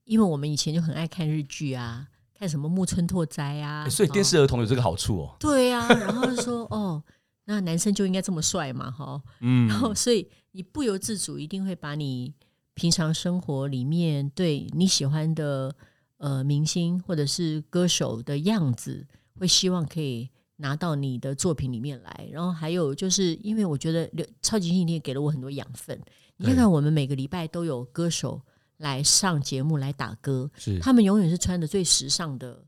[0.04, 5.38] 因为我们以前就很爱看日剧啊，看什么木村拓哉啊，欸，所以电视儿童有这个好处哦。
[5.40, 7.02] 对啊，然后就说哦，
[7.48, 12.32] 那男生就应该这么帅嘛，哈，嗯，然后所以你不由自主一定会把你
[12.76, 15.76] 平常生活里面对你喜欢的
[16.18, 19.08] 呃明星或者是歌手的样子。
[19.40, 24.10] 会希望可以拿到你的作品里面来，然后还有就是因为我觉得
[24.42, 25.96] 超级星期天给了我很多养分。
[26.38, 28.42] 你看看我们每个礼拜都有歌手
[28.78, 32.66] 来上节目来打歌，是他们永远是穿的最时尚的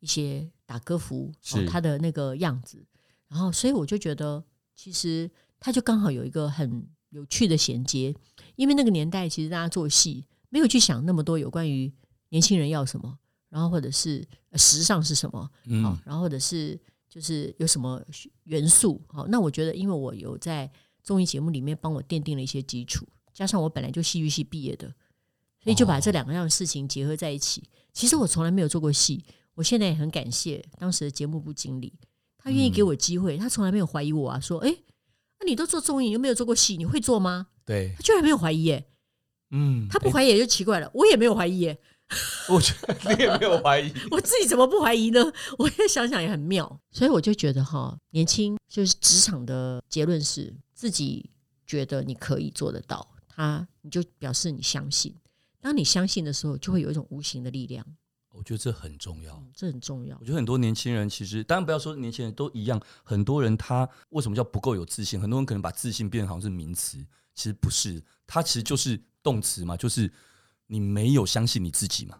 [0.00, 2.84] 一些打歌服，是他的那个样子。
[3.30, 4.44] 然后所以我就觉得，
[4.76, 8.14] 其实他就刚好有一个很有趣的衔接，
[8.56, 11.90] 因为那个年代其实大家做戏没有去想那么多有关于
[12.28, 13.18] 年轻人要什么。
[13.48, 15.50] 然后或者是时尚是什么？
[15.64, 18.00] 嗯，然后或者是就是有什么
[18.44, 19.02] 元素？
[19.08, 20.70] 好，那我觉得，因为我有在
[21.02, 24.86] 综艺节目里面帮我奠定了一些基础，加上我本来就戏剧系毕业的，
[25.64, 27.68] 所以就把这两个样的事情结合在一起。
[27.92, 31.92] 其实我从来没有做过戏，我现在也很感谢当时的节目部经理，
[32.42, 34.74] 他愿意给我机会，他从来没有怀疑我啊，说，哎，
[35.38, 37.48] 那你都做综艺，你又没有做过戏，你会做吗？
[37.64, 38.86] 对，他居然没有怀疑耶，
[39.50, 41.78] 嗯，他不怀疑也就奇怪了，我也没有怀疑耶。
[42.48, 45.32] 我觉得你也没有怀疑， 我自己怎么不怀疑呢？
[45.58, 51.30] 我也想想也很妙，所以我就觉得哈，年轻就是职场的结论是自己
[51.66, 55.14] 觉得你可以做得到，他你就表示你相信。
[55.60, 57.86] 当你相信的时候，就会有一种无形的力量。
[58.40, 60.16] 我觉得这很重要，这很重要。
[60.18, 65.20] 我觉得很多年轻人其实，当然不要说年轻人都一样，很多人他为什么叫不够有自信？
[65.20, 66.96] 很多人可能把自信变成好像是名词，
[67.34, 70.10] 其实不是，它其实就是动词嘛，就是。
[70.72, 72.16] 你没有相信你自己嘛？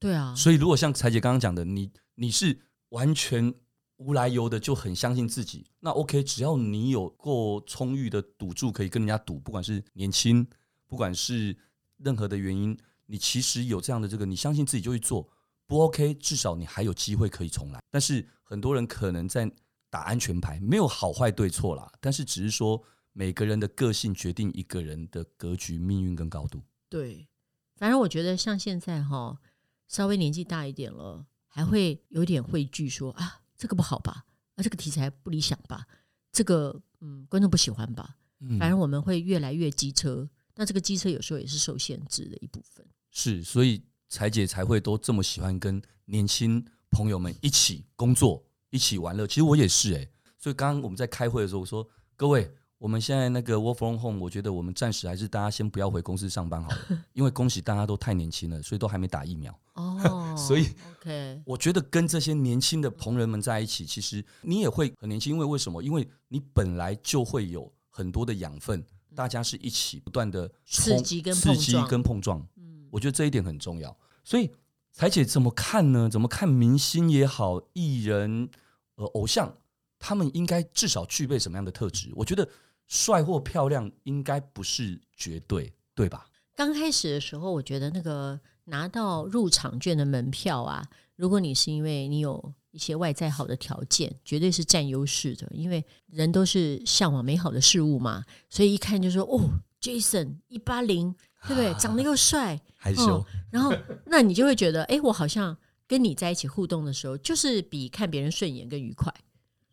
[0.00, 3.54] 对啊，所以如果像彩姐刚刚讲的，你你是完全
[3.98, 10.44] 无来由的就很相信自己，那 OK，只要你有够充裕的赌注可以跟人家赌，不管是年轻，
[10.88, 11.56] 不管是
[11.98, 15.28] 任何的原因，你其实有这样的这个，你相信自己就去做，
[15.66, 17.80] 不 OK，至少你还有机会可以重来。
[17.90, 19.50] 但是很多人可能在
[19.90, 26.62] 打安全牌，没有好坏对错啦，但是只是说每个人的个性决定一个人的格局、命运跟高度。
[26.88, 27.28] 对。
[27.76, 29.38] 反正我觉得像现在哈，
[29.86, 34.24] 稍微年纪大一点了，还会有点畏惧说啊，这个不好吧？
[34.54, 35.86] 啊，这个题材不理想吧？
[36.32, 38.16] 这个嗯，观众不喜欢吧？
[38.58, 42.86] 反正我们会越来越机车，那这个机车有时候也是受限制的一部分。
[43.10, 49.26] 是，所以采姐才会都这么喜欢跟年轻朋友们一起工作，一起玩乐。
[49.26, 52.50] 其实我也是哎，所以刚刚我们在开会的时候，我说各位。
[52.78, 56.78] 我们现在那个 work from home，我觉得我们暂时还是大家先不要回公司上班好了，
[57.14, 59.58] 因为恭喜大家都太年轻了，所以都还没打疫苗。
[59.72, 60.68] 哦， 所以
[61.00, 65.82] OK，我觉得跟这些年轻的朋友们在一起，其实你也会很年轻，因为为什么？
[65.82, 72.46] 因为你本来就会有很多的养分，大家是一起不断的刺激跟刺激跟碰撞。
[72.86, 73.96] 嗯，我觉得这一点很重要。
[74.24, 74.50] 所以
[74.92, 76.08] 彩姐怎么看呢？
[76.08, 78.48] 怎么看明星也好，艺人
[78.94, 79.58] 呃偶像，
[79.98, 82.10] 他们应该至少具备什么样的特质？
[82.14, 82.48] 我觉得。
[82.88, 86.24] 帅或漂亮应该不是绝对，对吧？
[86.54, 95.48] 刚开始的时候，我觉得那个拿到入场券的门票啊，如果你是因为你有一些外在好的条件，绝对是占优势的。
[95.50, 101.12] 因为人都是向往美好的事物嘛，所以一看就说哦，Jason 一八零，
[101.46, 101.72] 对不对？
[101.74, 103.74] 长得又帅，害羞、哦，然后
[104.06, 105.56] 那你就会觉得，哎，我好像
[105.86, 109.12] 跟你在一起互动的时候，就是比看别人顺眼更愉快，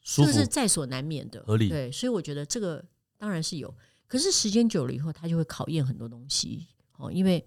[0.03, 1.69] 这个是在所难免的，合理。
[1.69, 2.83] 对，所以我觉得这个。
[3.15, 3.73] 当然是有，
[4.05, 7.09] 可是时间久了以后，他就会考验很多东西哦。
[7.09, 7.41] 因为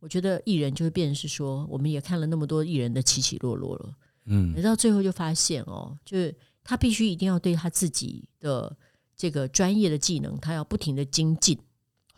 [0.00, 8.76] 我觉得艺人就会变成是说，我们也看了那么多艺人的起起落落了，嗯，到最后就发现哦，就是他必须一定要对他自己的
[9.16, 11.56] 这个专业的技能，他要不停的精进，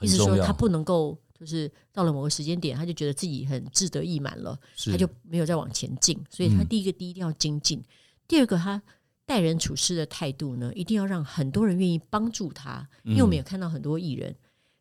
[0.01, 4.59] 意思说他不能够就是到了某个时间点，他就觉得自己很志得意满了，
[4.91, 6.19] 他就没有再往前进。
[6.31, 7.85] 所以他第一个第一定要精进，嗯、
[8.27, 8.83] 第二个他
[9.25, 12.89] 待人处事的态度呢，一定要让很多人愿意帮助他。
[13.05, 14.35] 因为我们也看到很多艺人，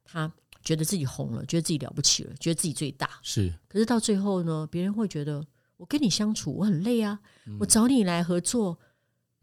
[0.03, 0.31] 他
[0.63, 3.09] 觉得自己红了，觉得自己了不起了，觉得自己最大。
[3.21, 5.45] 是，可是到最后呢，别人会觉得
[5.77, 8.77] 我跟你相处我很累啊，嗯、我找你来合作。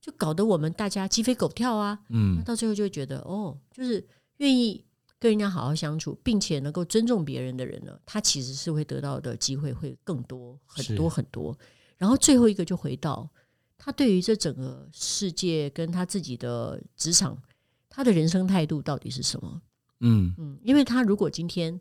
[0.01, 4.05] 就搞得我们大家鸡飞狗跳啊，嗯，那到最后就会觉得哦，就是
[4.39, 4.85] 愿意
[5.23, 11.57] 跟人家好好相处，并且能够尊重别人的人呢，他其实是会得到的机会会更多很多很多。
[11.97, 13.31] 然后最后一个就回到
[13.79, 17.41] 他对于这整个世界跟他自己的职场，
[17.89, 19.63] 他的人生态度到底是什么？
[20.01, 21.81] 嗯嗯，因为他如果今天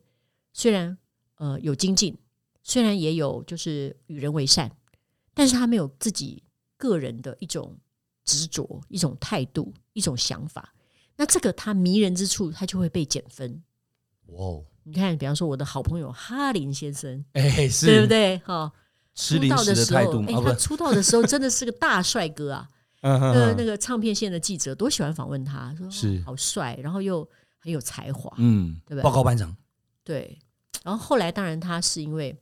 [0.54, 0.95] 虽然
[1.38, 2.15] 呃有精进，
[2.62, 4.71] 虽然也有就是与人为善，
[5.34, 6.43] 但是他没有自己
[6.77, 7.75] 个人的一种。
[8.23, 10.71] 执着一种态度，一种想法，
[11.17, 13.62] 那这个他迷人之处，他就会被减分。
[14.28, 14.65] 哇、哦！
[14.84, 18.38] 你看，比方说我的好朋友哈林先生，哎，是对不对？
[18.39, 18.71] 哈，
[19.13, 22.67] 出道的时候，哎，他出道的时候真的是个大帅哥啊！
[23.02, 27.28] 呃，那个唱片线的记者多喜欢访问他，说是好帅，然后又
[27.60, 29.04] 很有才华，嗯，对不对？
[29.04, 29.56] 报告班长，
[30.04, 30.39] 对。
[30.84, 32.36] 然后后来，当然他是因为。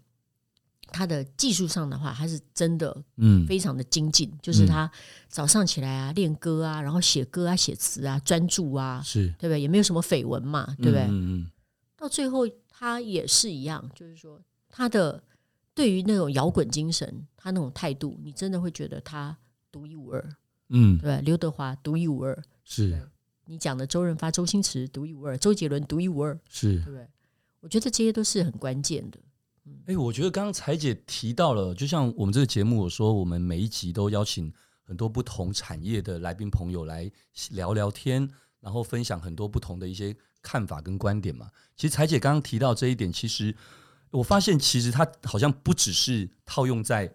[0.91, 4.30] 他的技术上的话，他是真的，嗯，非常的精进。
[4.30, 4.89] 嗯、就是他
[5.28, 9.62] 早上起来啊，练歌啊，然后写歌啊，写词啊，专注啊，是对不对？
[9.62, 11.02] 也没有什么绯闻嘛，对不对？
[11.04, 11.52] 嗯嗯。
[11.95, 15.23] 到最后，他也是一样，就是说，他的
[15.73, 19.38] 对于那种摇滚精神，他那种态度，你真的会觉得他
[19.71, 20.30] 独一无二。
[20.69, 23.10] 嗯，对，刘德华独一无二，是。
[23.45, 27.08] 你讲的周润发、周星驰独一无二，周杰伦独一无二，是对不对？
[27.62, 29.19] 我觉得这些都是很关键的。
[29.86, 34.53] 哎，我觉得刚刚采姐提到了，就像我们这个节目，我说我们每一集都邀请
[34.84, 37.12] 很多不同产业的来宾朋友来
[37.51, 38.29] 聊聊天，
[38.60, 41.49] 然后分享很多不同的一些看法跟观点嘛。
[41.75, 43.55] 其实彩姐刚刚提到这一点，其实
[44.12, 47.12] 我发现其实它好像不只是套用在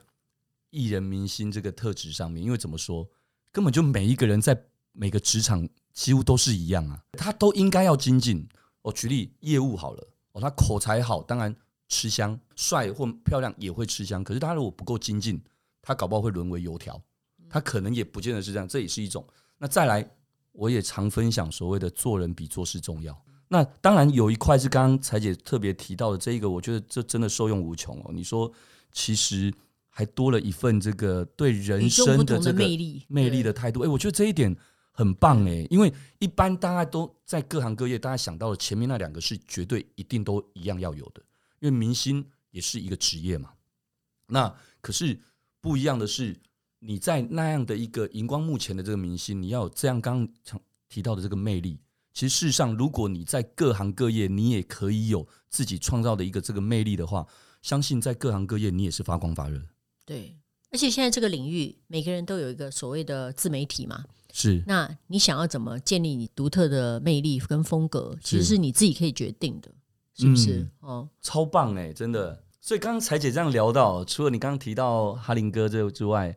[0.70, 3.08] 艺人明星这个特质上面，因为怎么说，
[3.52, 8.48] 根本就每一个人在每个职场几乎都是一样啊，他都应该要精进。
[8.82, 11.54] 哦举例业务好了，哦，他口才好，当然。
[11.88, 14.22] 吃香，帅或漂亮也会吃香。
[14.24, 15.40] 可是他如果不够精进，
[15.82, 17.00] 他搞不好会沦为油条。
[17.48, 19.24] 他可能也不见得是这样，这也是一种。
[19.58, 20.08] 那再来，
[20.52, 23.16] 我也常分享所谓的做人比做事重要。
[23.46, 28.10] 那当然有一块是刚刚彩姐特别提到的这一个，我觉得这真的受用无穷哦。
[28.12, 28.50] 你说，
[28.90, 29.52] 其实
[29.88, 33.82] 还多了一份这个对人生的这个魅力魅力的态度。
[33.82, 34.56] 哎，我觉得这一点
[34.90, 41.22] 很棒哎，因为一般大家都在各行各业，大家想到的前面那两个是绝对一定都一样要有的。
[41.64, 43.54] 因为明星也是一个职业嘛，
[44.26, 45.18] 那可是
[45.62, 46.38] 不一样的是，
[46.80, 51.80] 你在那样的一个荧光幕前的这个明星，你要有这样刚刚提到的这个魅力。
[52.12, 57.26] 其实事实上，如果你在各行各业，你也可以有自己创造的一个这个魅力的话，
[57.62, 59.58] 相信在各行各业你也是发光发热。
[60.04, 60.36] 对，
[60.70, 64.62] 而且现在这个领域，每个人都有一个所谓的自媒体嘛，是。
[64.66, 69.72] 那你想要怎么建立你独特的魅力跟风格，其实是你自己可以决定的。
[70.14, 70.60] 是不是？
[70.60, 72.42] 嗯、哦，超棒哎，真的。
[72.60, 76.34] 所以刚刚彩姐这样聊到，除了你刚刚提到哈林哥这之外，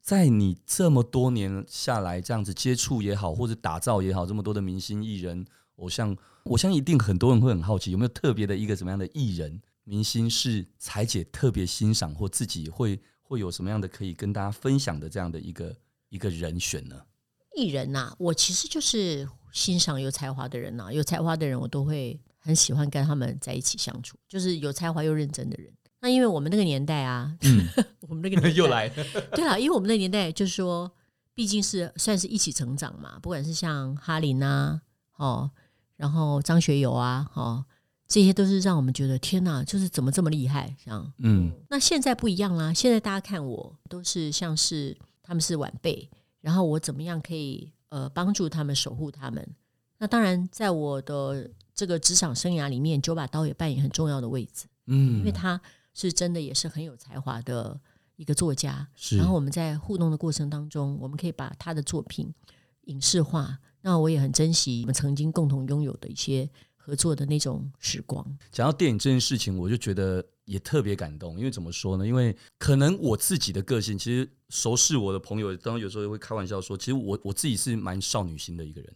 [0.00, 5.44] 在你这么多年下来，这样子接触也好，或者打造也好，这么多的明星艺人
[5.76, 15.76] 偶像，我相信一定很多人会很好奇，有没有特别的一个什么样的艺人明星是彩姐特别欣赏，或自己会会有什么样的可以跟大家分享的这样的一个
[16.10, 17.02] 一个人选呢？
[17.56, 22.20] 艺人呐、啊，我其实就是欣赏有才华的人呐、啊，有才华的人我都会。
[22.46, 25.68] 很喜欢跟他们在一起相处，就是有才华又认真的人。
[25.98, 27.66] 那因为我们那个年代啊，嗯、
[28.06, 28.88] 我们那个年代 又来
[29.32, 30.88] 对啊，因为我们那个年代就是说，
[31.34, 34.80] 毕竟是算是一起成长嘛，不管是像哈林啊，
[35.16, 35.50] 哦，
[35.96, 37.64] 然后张学友啊，哦，
[38.06, 41.12] 这些都是让我们觉得天哪，就是怎么这么厉害，这样。
[41.18, 46.08] 嗯，那现在不一样啦，现在大家看我都是像是他们是晚辈，
[46.40, 49.44] 然后我怎么样可以呃帮助他们守护他们？
[49.98, 51.50] 那当然，在我的。
[51.76, 54.64] 这个职场生涯里面，九把刀也扮演很重要的位置。
[54.86, 55.60] 嗯，因为他
[55.92, 57.78] 是真的也是很有才华的
[58.16, 58.88] 一个作家。
[58.96, 62.32] 是，然后我们在互动的过程当中，我们可以把他的作品
[62.84, 63.58] 影视化。
[63.82, 68.26] 那我也很珍惜我们曾经共同拥有的一些合作的那种时光。
[68.50, 71.38] 讲到电影这件事情，我就觉得也特别感动。
[71.38, 72.06] 因为怎么说呢？
[72.06, 78.90] 因为可能我自己的个性，其实熟识我的朋友，当然有时候也会开玩笑说，其实我我自己是蛮少女心的一个人。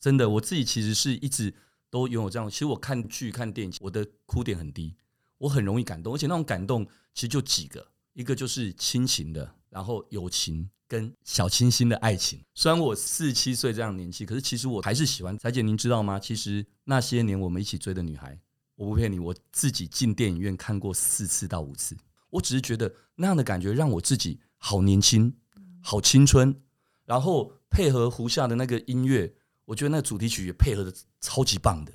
[0.00, 1.54] 真的，我自己其实是一直。
[1.94, 4.96] 都拥有这样，其实我看剧看电影，我的哭点很低，
[5.38, 6.84] 我很容易感动，而且那种感动
[7.14, 12.42] 其实就几个，一个就是亲情的，然后友情跟小清新的爱情。
[12.52, 15.38] 虽然我四十七岁这样年纪，可是其实我还是喜欢。
[15.38, 16.18] 采姐，您知道吗？
[16.18, 18.36] 其实那些年我们一起追的女孩，
[18.74, 21.96] 我不骗你，我自己进电影院看过四次到五次。
[22.30, 25.32] 我只是觉得那样的感觉让我自己好年轻、
[25.80, 26.60] 好青春，
[27.04, 29.32] 然后配合胡夏的那个音乐，
[29.64, 31.92] 我觉得那主题曲也配合的超级棒的。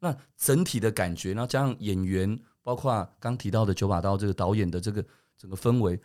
[0.00, 5.04] 那整体的感觉，然后加上演员，包括刚提到的九把刀这个导演的这个
[5.36, 6.00] 整个氛围，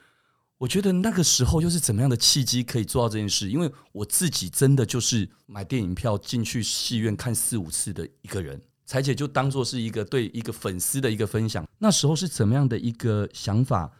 [0.57, 3.49] 我觉得那个时候又是怎么样的契机可以做到这件事？
[3.49, 8.59] 因为我自己真的就是买电影票进去戏院看四五次的一个人。
[8.85, 11.67] 采姐就当做是一个对一个粉丝的一个分享。
[11.77, 13.91] 那时候是怎么样的一个想法？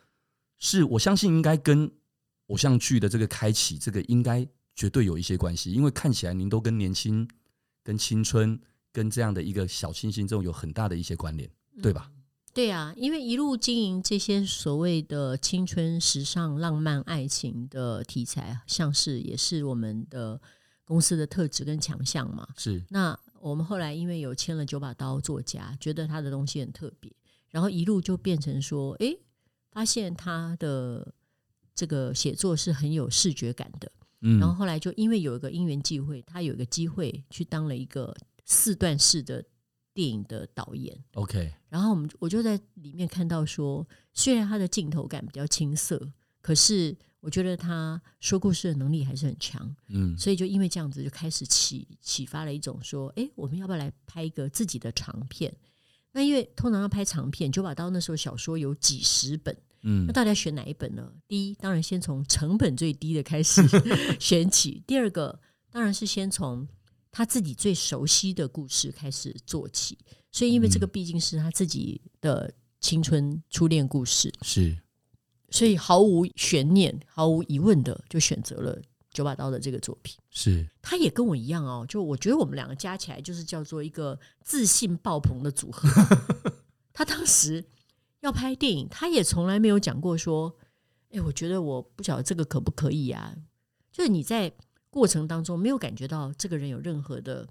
[0.60, 1.92] 是我相信应该跟
[2.48, 7.28] 偶像剧的这个开启，这个应该绝对有一些关系，因为看起来您都跟年轻、
[7.84, 8.60] 跟青春、
[8.92, 11.50] 跟这样的一个小清新这种有很大的一些关联，
[11.82, 12.12] 对吧？
[12.14, 20.42] 嗯，对啊，因为一路经营这些所谓的青春、时尚、浪漫、爱情的题材，像是也是我们的
[20.84, 22.48] 公司的特质跟强项嘛。
[22.58, 23.20] 是那。
[23.44, 27.12] 我们后来因为有签了九把刀作家，觉得他的东西很特别，
[27.50, 29.14] 然后一路就变成说，哎，
[29.70, 31.14] 发现他的
[31.76, 33.92] 这个写作是很有视觉感的。
[34.24, 39.46] 嗯，然后后来就因为有一个因缘际会，他有一个机会去当了一个四段式的
[39.94, 40.98] 电影的导演。
[41.14, 46.12] OK，然后我们我就在里面看到说，虽然他的镜头感比较青涩，
[46.42, 46.98] 可是。
[47.24, 55.56] 我觉得他说故事的能力还是很强，嗯，所以就因为这样子就开始启启发了一种说，哎，我们要不要来拍一个自己的长片？
[56.12, 61.12] 那因为通常要拍长片，九把刀那时候小说有几十本，嗯，那到底要选哪一本呢？
[61.28, 63.62] 第一，当然先从成本最低的开始
[64.20, 66.68] 选起；第二个，当然是先从
[67.12, 69.98] 他自己最熟悉的故事开始做起。
[70.32, 74.76] 所以，因为这个毕竟是他自己的青春初恋故事，是。
[75.52, 78.82] 所以毫无悬念、毫无疑问的就选择了
[79.12, 80.18] 九把刀的这个作品。
[80.32, 85.88] 是，他也跟我一样哦，就我觉得我们两个加起来就是叫做一个自信爆棚的组合。
[86.92, 87.64] 他当时
[88.24, 90.56] 要拍电影，他也从来没有讲过说
[91.12, 93.36] ：“哎，我觉得我不晓得这个可不可以啊。”
[93.92, 94.52] 就是你在
[94.90, 97.48] 过程当中没有感觉到这个人有任何的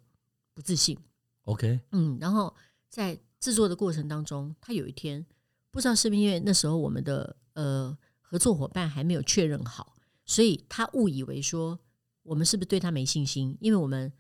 [0.53, 0.99] 不自信。
[1.45, 2.55] OK，嗯，然后
[2.89, 5.25] 在制作的过程当中，他有一天
[5.70, 7.37] 不知道是不是因为那时候我们的。
[7.55, 9.95] 呃，合作伙伴还没有确认好，
[10.25, 11.79] 所以他误以为说
[12.23, 13.59] 我们是不是对他没信心？
[13.61, 14.11] 因为我们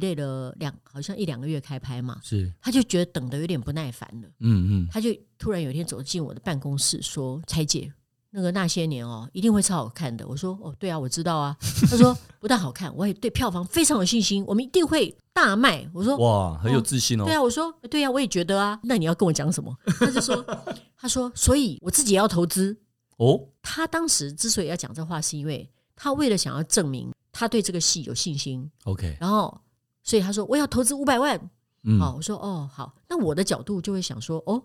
[0.00, 7.92] delay 了两，好像一两个月开拍嘛，是，他就觉得等得有点不耐烦了，嗯嗯，他就突然有一天走进我的办公室说：“采姐，
[8.30, 11.56] 那个那些年哦，一定会超好看的。”我说：“哦，对啊，我知道啊。
[11.90, 17.24] ”他说：“不但好看，我也对票房非常有信心，我们一定会大卖。”我说：“哇，很有自信哦。
[17.24, 19.76] 哦”对啊，我说：“对啊，我也觉得啊。”那你要跟我讲什么？
[19.98, 20.36] 他就说
[20.96, 22.76] ：“他说，所以我自己也要投资。”
[23.18, 28.68] 哦，他当时之所以要讲这话，是因为他为了想要证明他对这个戏有信心。
[28.84, 29.60] OK，然后
[30.02, 31.50] 所以他说我要投资五百万。
[31.84, 34.62] 嗯，好，我说哦好，那我的角度就会想说哦，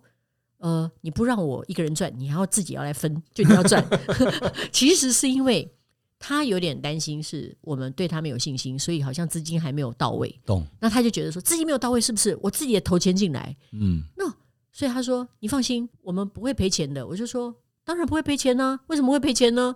[0.59, 3.83] 呃，你不让我一个人赚，你还要自己要来分，就你要赚。
[4.71, 5.73] 其实是因为
[6.19, 10.39] 他有点担心，是我们对他没有信心，所以好像资金还没有到位。
[10.45, 10.65] 懂？
[10.79, 13.55] 那他就觉得说资金没有到位，是不是我自己也投钱进来？
[13.71, 14.31] 嗯，那
[14.71, 17.05] 所以他说你放心，我们不会赔钱的。
[17.05, 17.55] 我就说。
[17.87, 19.73] 当然不会赔钱呢、啊，为什么会赔钱呢？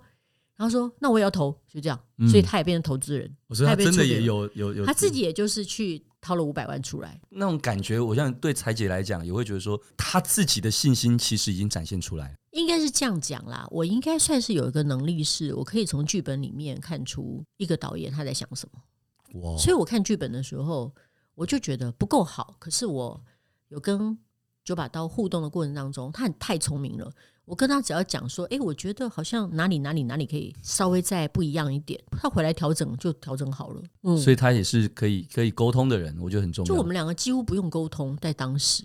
[0.62, 3.36] 然后说那我也要投，就这样，嗯、所以他也变成投资人。
[3.48, 12.38] 我说他真的也有有有，他自己也就是去掏了五百万出来，那种感觉，我像对彩姐来讲，也会觉得说他自己的信心其实已经展现出来。
[12.52, 19.42] 应该是这样讲啦，我应该算是有一个能力，是我可以从剧本里面看出一个导演他在想什么。
[19.42, 19.58] 哇！
[19.58, 20.94] 所以我看剧本的时候，
[21.34, 22.56] 我就觉得不够好。
[22.60, 23.20] 可是我
[23.70, 24.16] 有跟
[24.64, 27.12] 九把刀互动的过程当中，他很太聪明了。
[27.46, 33.82] 我跟他只要讲说，哎，我觉得好像哪里哪里哪里可以稍微再不一样一点，他回来调整就调整好了。
[34.04, 36.68] 嗯，所以他也是可以可以沟通的人，我觉得很重要。
[36.68, 38.84] 就我们两个几乎不用沟通，在当时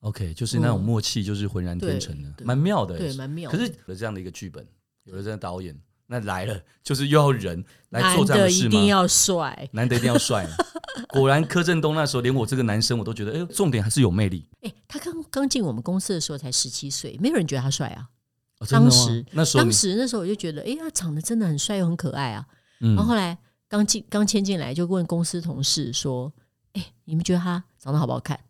[0.00, 3.58] ，OK，就是那种默契，就是浑然天成的，蛮妙的，对，蛮妙的。
[3.58, 4.66] 可是有了这样的一个剧本，
[5.04, 8.70] 有了这样的导演，那来了就是又要人来做这样的事吗？
[8.70, 10.48] 难得一定要帅，难得一定要帅。
[11.08, 14.48] 果然柯震东那时候连我这个男生我都觉得，哎，重点还是有魅力。
[14.62, 18.08] 哎，他刚刚进我们公司的时候才十七岁，没有人觉得他帅啊。
[18.58, 22.46] 哦、当时那时候当时那时候我就觉得，哎，他长得真的很帅又很可爱啊。
[22.80, 23.36] 嗯、然后后来
[23.68, 26.32] 刚进刚签进来，就问公司同事说，
[26.72, 28.40] 哎，你们觉得他长得好不好看？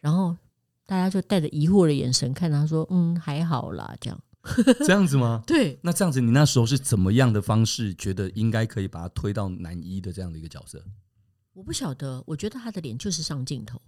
[0.00, 0.36] 然后
[0.84, 4.20] 大家就带着疑惑的眼神看他说，嗯，还好啦，这样。
[4.84, 5.42] 这样子吗？
[5.48, 5.78] 对。
[5.80, 10.84] 那这样子，你那时候是怎么样的方式觉得应该可以把他推到男一的这样的一个角色？
[11.54, 13.80] 我不晓得，我觉得他的脸就是上镜头。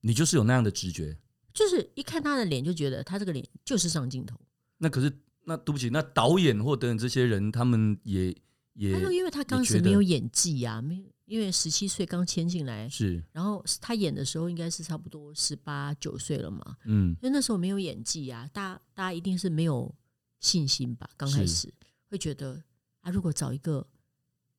[0.00, 1.18] 你就是有那样的直觉，
[1.52, 4.38] 就是一看他的脸就觉得他这个脸就是上镜头。
[4.76, 5.10] 那可是，
[5.44, 8.36] 那对不起，那导演或等等这些人，他们也
[8.74, 19.94] 也他说，因为他当时没有演技呀、啊，没有，因为十七岁刚签进来，是，然后他演的时候应该是差不多十八九岁了嘛，嗯，因为那时候没有演技啊，大家大家一定是没有
[20.40, 21.72] 信心吧，刚开始
[22.10, 22.62] 会觉得
[23.00, 23.86] 啊，如果找一个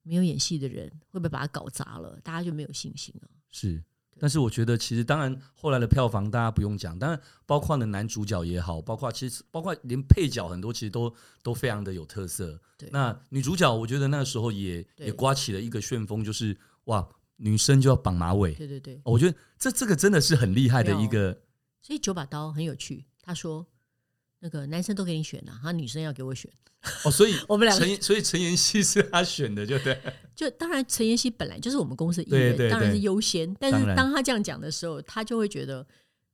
[0.05, 2.17] 没有演戏的人，会不会把他搞砸了？
[2.23, 3.27] 大家就没有信心了。
[3.51, 3.83] 是。
[4.17, 12.57] 但是我觉得，其实当然，后来的票房大家不用讲，当然包括呢男主角也好，包括其实包括连配角很多其实都都非常的有特色。
[12.77, 18.53] 对，那女主角我觉得那个时候也也刮起了一个旋风，就是哇，女生就要绑马尾。
[18.53, 21.37] 对对对，我觉得这这个真的是很厉害的一个。
[21.81, 23.67] 所以九把刀很有趣，他说。
[24.45, 26.47] 那个男生都给你选了，啊，他女生要给我选
[27.03, 29.99] 哦，所以 我们两个，所以陈妍希是他选的，就对。
[30.35, 33.51] 就当然陈妍希本来就是我们公司艺人，当然是优先。
[33.59, 35.83] 但是当他这样讲的时候，他就会觉得，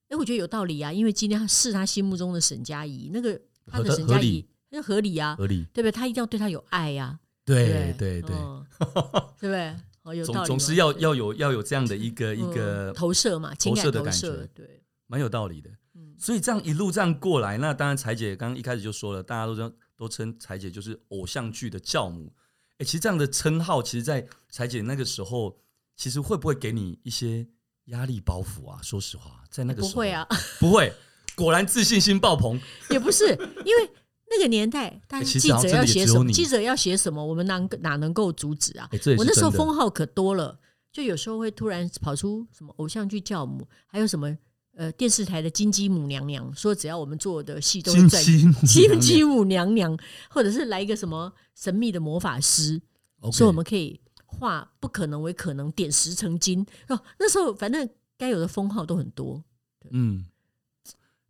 [0.10, 5.92] 哎，我觉得有道理啊，因为今天他是他心目中的沈佳宜，那个他的沈佳宜那合理啊，合理，对不对？
[5.94, 8.22] 他一定要对他有爱呀，对对对，
[9.40, 9.74] 对不对？
[10.04, 15.70] 哦，有道理，总总是要要有要有这样的一个一个投射嘛，情感的感觉，对，蛮有道理的。
[16.22, 22.32] 所以这样一路这样过来，那当然彩姐刚刚一开始就说了，大家都称都称彩姐就是偶像剧的教母。
[22.78, 25.58] 哎，其实这样的称号，其实，在彩姐那个时候，
[25.98, 27.48] 其实会不会给你一些
[27.86, 28.80] 压力包袱啊？
[28.84, 30.28] 说实话，在那个时候不会啊，
[30.62, 30.94] 不会，
[31.36, 32.60] 果然自信心爆棚。
[32.92, 33.26] 也不是，
[33.66, 33.90] 因为
[34.30, 38.88] 那个年代，大家记者要写什么，记者要写什么，我们哪哪能够阻止啊？
[39.18, 40.60] 我那时候封号可多了，
[40.92, 44.38] 就有时候会突然跑出什么偶像剧教母，还有什么。
[44.74, 49.98] 呃，电视台的金鸡母娘娘说，只要我们做的戏都是在金鸡母娘娘，
[50.30, 52.82] 或者是来一个什么神秘的魔法师.
[53.34, 56.66] 说我们可以化不可能为可能，点石成金。
[56.88, 59.44] 哦，那时候反正该有的封号都很多。
[59.90, 60.26] 嗯，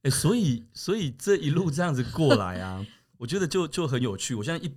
[0.04, 2.86] 哎，所以 所以这一路这样子过来啊，
[3.18, 4.36] 我觉得就就很有趣。
[4.36, 4.72] 我现在一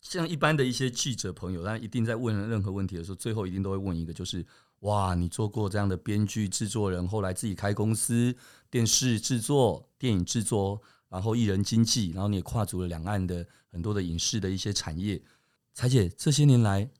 [0.00, 4.46] 像一般的一些记者朋友，他一定在问任何问题的时候，最后一定都会问一个，就是。
[4.82, 8.34] 哇，你做过这样的编剧、制作人，后来自己开公司，
[8.68, 15.22] 电视制作、电影制作，然后艺人经纪，然后你也跨足了两岸的很多的影视的一些产业。
[15.72, 16.90] 彩姐这些年来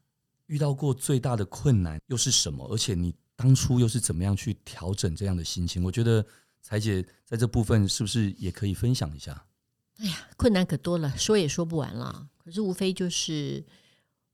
[0.46, 2.64] 遇到过最大的困难又是什么？
[2.70, 5.82] 而且你当初又是怎么样去调整这样的心情？
[5.82, 6.24] 我觉得
[6.60, 9.44] 彩姐在这部分是不是也可以分享一下？
[9.98, 12.28] 哎呀，困难可多了，说也说不完了。
[12.38, 13.64] 可是无非就是。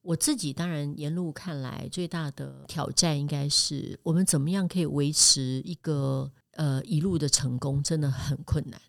[0.09, 8.81] 我自己当然沿路看来最大的挑战应该是我们怎么样可以维持一个呃一路的成功，真的很困难。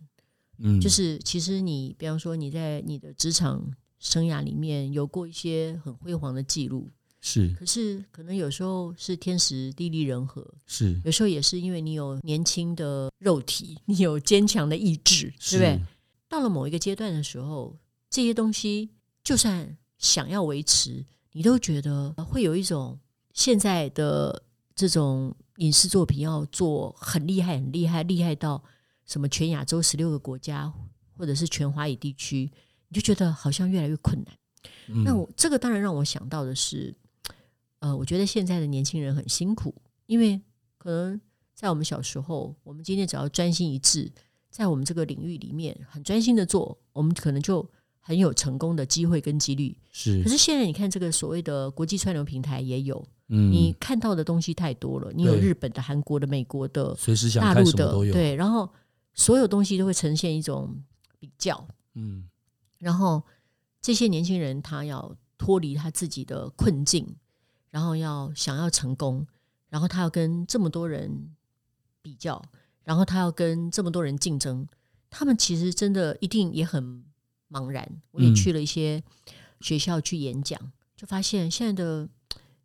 [0.60, 6.90] 嗯，就是其实你比方说你在你的职场生涯里面有过一些很辉煌的记录，
[7.20, 15.82] 是，可是可能有时候是天时地利人和，是，有时候也是因为你有年轻的肉体，你有坚强的意志，对不对？
[16.30, 17.78] 到了某一个阶段的时候，
[18.10, 18.92] 这些东西
[19.22, 19.78] 就算。
[20.00, 22.98] 想要维持，你都觉得会有一种
[23.34, 24.44] 现在的
[24.74, 28.64] 这种影视作品要做很厉害、很厉害、厉害到
[29.06, 30.74] 什么全亚洲十六个国家，
[31.18, 32.50] 或者是全华语地区，
[32.88, 34.34] 你就觉得好像越来越困难。
[34.88, 36.96] 嗯、那我这个当然让我想到的是，
[37.80, 39.76] 呃，我觉得现在的年轻人很辛苦，
[40.06, 40.42] 因为
[40.78, 41.20] 可能
[41.54, 44.10] 在我们小时候，我们今天只要专心一致，
[44.50, 47.70] 在我们这个领域里面很专心的做，我们可能就。
[48.10, 49.78] 很有成功的机会跟几率。
[49.92, 58.68] 是，可是现在你看这个所谓的国际串流平台也有，嗯，你看到的东西太多了，你有日本的、韩国的、美国的、随时想看什么都有，对，然后
[59.14, 60.76] 所有东西都会呈现一种
[61.20, 62.28] 比较，嗯，
[62.80, 63.22] 然后
[63.80, 67.16] 这些年轻人他要脱离他自己的困境，
[67.70, 69.24] 然后要想要成功，
[69.70, 71.30] 然后他要跟这么多人
[72.02, 72.42] 比较，
[72.84, 74.68] 然后他要跟这么多人竞争，
[75.12, 77.04] 他们其实真的一定也很。
[77.50, 79.04] 茫然，我也去了一些
[79.62, 82.08] 学校去演讲，嗯、就发现现在的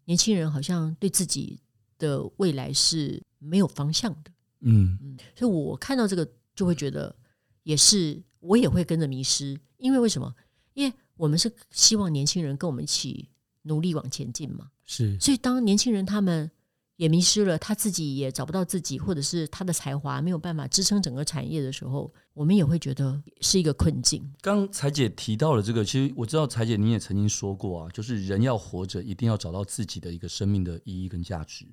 [0.04, 1.58] 年轻人好像对自己
[1.98, 4.30] 的未来是没有方向的。
[4.60, 7.14] 嗯嗯，所以我看到这个就会觉得，
[7.62, 10.34] 也是我也会跟着迷失，因为为什么？
[10.74, 13.28] 因为我们是希望年轻人跟我们一起
[13.62, 14.70] 努力往前进嘛。
[14.84, 16.50] 是，所以当年轻人他们。
[16.96, 24.32] 也迷失了，他自己也找不到自己，或者是他的才华没有办法支撑整个产业的时候，我们也会觉得是一个困境。
[24.40, 31.66] 刚才姐提到了这个，其实我知道才姐您也曾经说过啊，就是人要活着，一定要找到自己的一个生命的意义跟价值。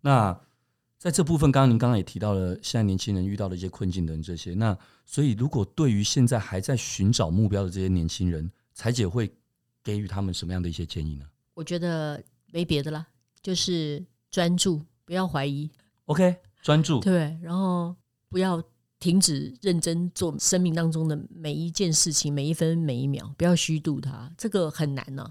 [0.00, 0.40] 那
[0.98, 4.54] 在这部分，刚刚您刚刚也提到了，现在年轻人遇到的一些困境等这些。
[4.54, 9.30] 那所以，如果对于现在还在寻找目标的这些年轻人，才姐会
[9.82, 11.26] 给予他们什么样的一些建议呢？
[11.52, 13.06] 我觉得没别的了，
[13.42, 14.02] 就是。
[14.34, 15.70] 专注，不要怀疑。
[16.06, 16.98] OK，专注。
[16.98, 17.94] 对，然后
[18.28, 18.60] 不要
[18.98, 24.28] 停止认真做生命当中的每一件事情，每一分每一秒，不要虚度它。
[24.36, 25.30] 这个很难呢、啊，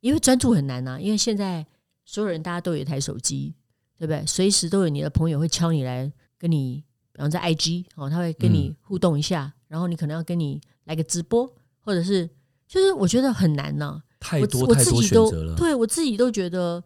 [0.00, 1.64] 因为专注很难啊，因为现在
[2.04, 3.54] 所有人大家都有一台手机，
[3.96, 4.26] 对不对？
[4.26, 6.82] 随时都有你的朋友会敲你来跟你，
[7.12, 11.48] 比方在 IG 哦，他会跟你互动一下，嗯、然后你可能要跟你来个直播，
[11.78, 12.28] 或者是
[12.66, 16.82] 就是我觉得很难呢、啊，太多我，我自己都太多选择了，对我自己都觉得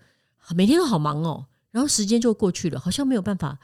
[0.55, 3.59] 每天都好忙哦，然后时间就过去了，好像没有办法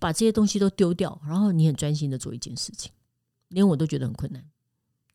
[0.00, 2.90] 把这些东西都丢掉，然后你很专心的做一件事情，
[3.50, 4.44] 连我都觉得很困难。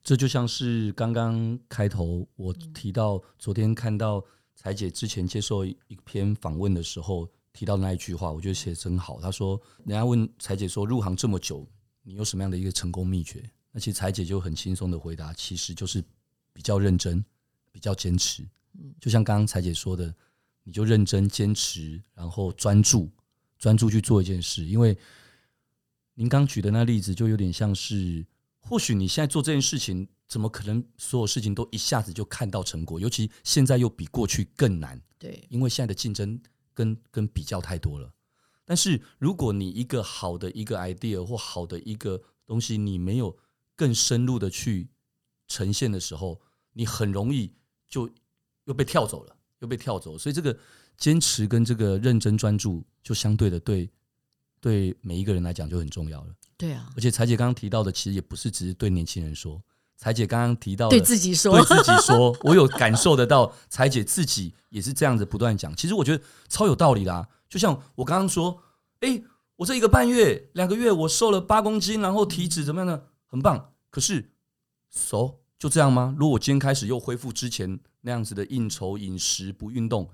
[0.02, 4.24] 这就像是刚刚开头我提到，昨天看到
[4.56, 9.20] 采姐之前接受一篇访问的时候提到的那一句话，我觉得写得真好。
[9.20, 11.68] 她说：“人家问采姐说，入行这么久，
[12.04, 13.44] 你有什么样的一个成功秘诀？”
[13.74, 16.02] 那其实采姐就很轻松的回答，其实就是
[16.54, 17.22] 比较认真，
[17.70, 18.48] 比较坚持。
[18.98, 20.16] 就像刚刚采姐说的，
[20.64, 23.12] 你就认真坚持，然后专注，
[23.58, 24.66] 专注去做一件事。
[24.66, 24.98] 因为
[26.16, 28.26] 您刚举的那例子，就有点像是。
[28.66, 32.98] 或许你现在做这件事情，怎么可能所有事情都一下子就看到成果？
[32.98, 34.98] 尤其现在又比过去更难。
[35.20, 36.42] 对，因为现在的竞争
[36.74, 38.10] 跟跟比较太多了。
[38.64, 43.38] 但是如果你一个好的一个 idea 或好的一个东西，你没有
[43.76, 44.88] 更深入的去
[45.50, 46.40] 呈现的时候，
[46.72, 47.52] 你很容易
[47.90, 48.10] 就
[48.64, 50.18] 又被跳走了，又被跳走。
[50.18, 50.56] 所以这个
[50.98, 53.90] 坚持跟这个认真专注，就相对的对
[54.62, 56.28] 对每一个人来讲就很重要了。
[56.56, 59.62] 对啊，而且彩姐刚刚提到的，其实也不是只是对年轻人说。
[59.96, 65.74] 彩姐刚刚提到的对自己说，对自己说，我有感受得到，彩姐自己也是这样子不断讲。
[65.76, 67.28] 其实我觉得超有道理啦。
[67.50, 68.62] 就像我刚刚说，
[69.00, 69.22] 哎，
[69.56, 73.04] 我这一个半月、两个月，我瘦了八公斤，然后体脂怎么样呢？
[73.28, 73.72] 很棒。
[73.90, 74.32] 可是
[74.90, 76.14] ，so 就这样吗？
[76.20, 80.10] 如果我今天开始又恢复之前那样子的应酬、饮食、不运动，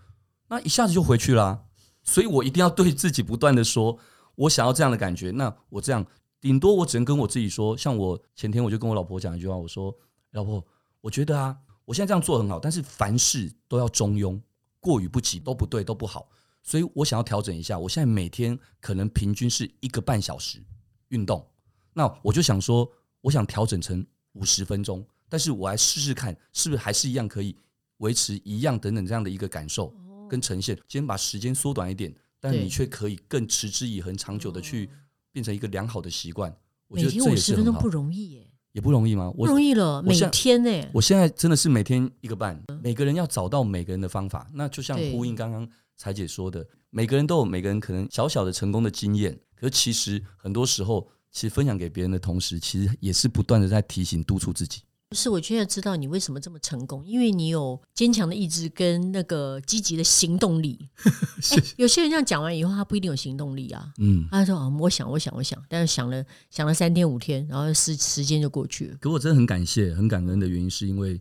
[0.47, 1.63] 那一下子就回去啦。
[2.03, 3.97] 所以我一定要对自己不断的说，
[4.35, 5.31] 我想要这样的感觉。
[5.31, 6.05] 那我这样。
[6.39, 9.91] 顶多我只能跟我自己说，像我前天我就跟我老婆讲一句话，我说
[10.33, 10.63] ：“老婆，
[11.01, 14.39] 我觉得啊，我现在这样做很好，但是凡事都要中庸，
[14.79, 16.29] 过于不及都不对，都不好。
[16.61, 20.63] 所以我想要调整一下，我现在每天可能平均是一个半小时
[21.07, 21.43] 运动，
[21.93, 22.87] 那我就想说，
[23.21, 27.55] 我想调整成五十分钟，但是我来试试看，是不是还是一样可以
[27.97, 29.93] 维持一样等等这样的一个感受
[30.27, 30.75] 跟呈现。
[30.87, 34.89] 今天把时间缩短一点，但你却可以更持之以恒、长久的去。”
[35.31, 36.51] 变成一个良好的习惯，
[36.87, 37.31] 我觉得这也是很好。
[37.31, 39.31] 每天五十分钟不容易耶，也不容易吗？
[39.37, 40.89] 不容易了，每天呢？
[40.91, 42.59] 我现在真的是每天一个半。
[42.81, 54.81] 每个人要找到每个人的方法，那就像呼应刚刚彩姐说的，每个人都有每个人可能小小的成功的经验，可是其实很多时候，其实分享给别人的同时，其实也是不断的在提醒、督促自己。
[55.09, 60.87] 不是，我现在知道你为什么这么成功，因为你有坚强的意志跟那个积极的行动力。
[61.77, 63.91] 有些人这样讲完以后，他不一定有行动力啊。
[63.97, 68.97] 嗯，他说：“哦，我想，我想，我想。”但是想了想了三天五天，然后时时间就过去了。
[69.01, 71.19] 可我真的很感谢、很感恩的原因，是因为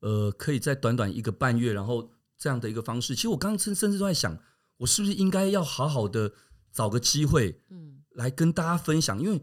[0.00, 3.14] 呃，可以在短短一个半月，然后这样的一个方式。
[3.14, 4.38] 其实我刚刚甚甚至都在想，
[4.78, 6.32] 我是不是应该要好好的
[6.72, 9.42] 找个机会，嗯，来跟大家分享，因为。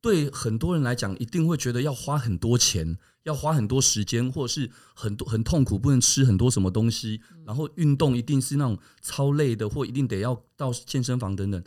[0.00, 11.62] 对很多人来讲，一定会觉得要花很多钱，要花很多时间，或者是很多很痛苦，不能吃很多什么东西，然后运动一定是那种超累的，或一定得要到健身房等等。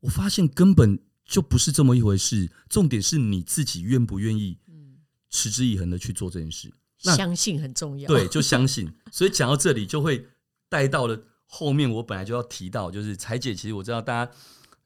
[0.00, 4.58] 我发现根本就不是这么一回事，重点是你自己愿不愿意，
[5.30, 6.72] 持之以恒的去做这件事。
[6.98, 8.92] 相信很重要，对，就相信。
[9.10, 10.26] 所以讲到这里，就会
[10.68, 14.32] 带到了后面，我本来就要提到，就是彩姐，其实我知道大家。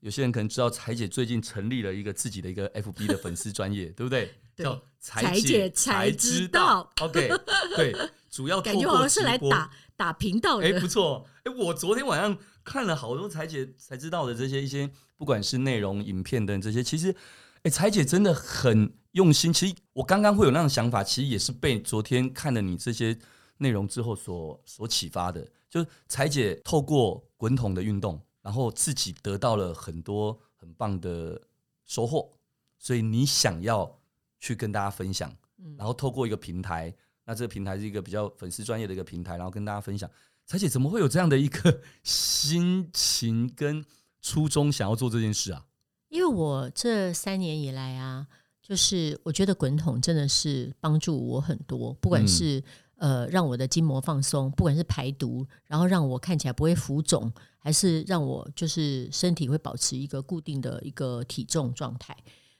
[0.00, 4.30] 有些人可能知道彩姐最近成立了一个自己的一个 FB 的粉丝专业，对不对？
[4.56, 6.90] 对叫采姐才知道。
[7.02, 7.30] OK，
[7.76, 7.94] 对，
[8.30, 10.66] 主要 感觉好像是来打打频道的。
[10.66, 11.24] 哎，不错。
[11.44, 17.14] 哎，我昨天晚上看了好多采姐才知道的这些一些，不管是内容、影片等这些，其实，
[17.62, 19.52] 哎，采姐真的很用心。
[19.52, 23.16] 其实我刚刚会有那种想法，其实也是被昨天看了你这些
[23.58, 25.46] 内容之后所所启发的。
[25.68, 28.20] 就是采姐透过滚筒的运动。
[28.46, 31.48] 然后自己得到了很多很棒的
[31.84, 32.38] 收获，
[32.78, 33.98] 所以你想要
[34.46, 35.34] 去跟大家分享，
[35.76, 36.94] 然后透过一个平台，
[37.24, 40.08] 那这个平台是一个比较粉丝专业的一个平台，然后跟大家分享。
[40.44, 43.84] 彩姐怎么会有这样的一个 心情跟
[44.22, 45.64] 初衷，想要做这件事啊？
[46.08, 48.28] 因为我这三年以来啊，
[48.62, 52.62] 就是我觉得滚筒真的是帮助我很多，不管是、
[52.98, 57.32] 嗯、呃让我的筋膜放松，不管是排毒，然后让我看起来不会浮肿。
[57.58, 62.16] 还是让我就是身体会保持一个固定的一个体重状态，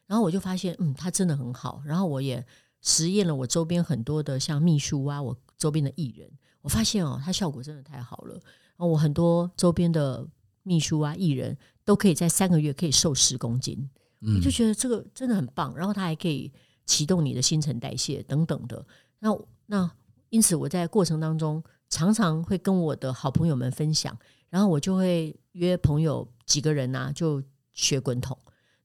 [0.07, 1.83] 然后我就发现，嗯，它真的很好。
[1.85, 2.45] 然后我也
[2.81, 6.31] 实验了我周边很多的像秘书啊，我周边的艺人，
[6.63, 8.35] 我发现哦，它效果真的太好了。
[8.35, 10.27] 然后我很多周边的
[10.63, 13.89] 秘书啊、艺人都可以在三个月可以瘦十公斤，
[14.21, 15.75] 我就觉得这个真的很棒。
[15.77, 16.53] 然后它还可以
[16.85, 18.87] 启动你的新陈代谢等等的。
[19.19, 19.37] 那
[19.67, 19.91] 那
[20.29, 24.17] 因此我在过程当中常常会跟我的好朋友们分享，
[24.51, 27.43] 然后我就会约朋友几个人啊，就
[27.73, 28.37] 学滚筒。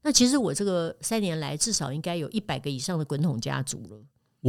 [0.03, 3.97] 那其实我这个三年来至少应该有一百个以上的滚筒家族了，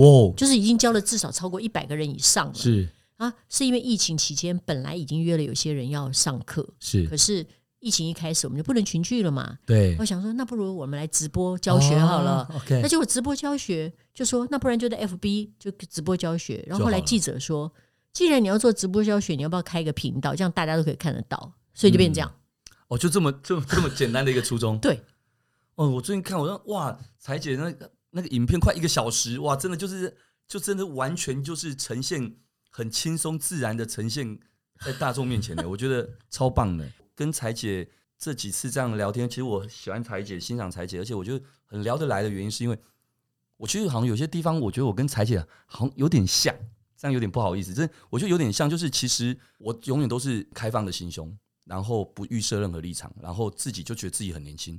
[0.00, 2.55] 哇，就是已经教了至少超过一百个人以上了。
[2.55, 2.88] 是
[3.18, 7.46] 啊，是因为疫情期间本来已经约了有些人要上课，是，可是
[7.78, 9.59] 疫情一开始我们就不能群聚了嘛。
[9.64, 12.48] 对，我想说，那不如我们来直播教学好了。
[12.50, 16.64] 哦 okay，那结果直播教学就说，那不然就在 FB 就直播教学。
[16.66, 17.72] 然后后来记者说，
[18.12, 21.53] 既然你要做直播教学，你要不要开一个频道，这样大家都可以看得到？
[21.74, 22.28] 所以就变这样。
[22.30, 24.78] 嗯、哦，就这么这么这么简单的一个初衷。
[24.82, 25.00] 对。
[25.83, 30.16] 哦，我最近看，我说哇，采姐那个那个影片快一个小时，哇，真的就是
[30.47, 32.37] 就真的完全就是呈现
[32.70, 34.39] 很轻松自然的呈现
[34.85, 36.89] 在大众面前的，我觉得超棒的。
[37.16, 42.78] 跟采姐这几次这样聊天，其实我喜欢采姐，欣赏采姐，而且我觉得很聊得来的原因，是因为
[43.57, 46.55] 我觉得好像有些地方，我觉得我跟采姐好像有点像，
[46.97, 54.78] 这样有点不好意思，这我觉得有点像，就是其实我永远都是开放的心胸，然后不预设任何立场，然后自己就觉得自己很年轻。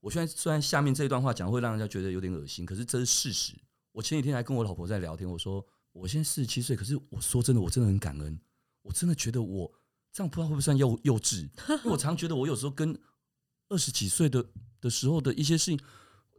[0.00, 3.54] 我现在虽然下面这一段话讲会让人家觉得有点恶心，可是这是事实。
[3.92, 8.38] 我前几天还跟我老婆在聊天，我说我现在四十七岁，可是我说真的，我真的很感恩。
[8.82, 9.70] 我真的觉得我
[10.12, 12.96] 这样不知道会不会算幼幼稚， 因为我常觉得我有时候跟
[13.68, 14.44] 二十几岁的
[14.80, 15.80] 的时候的一些事情，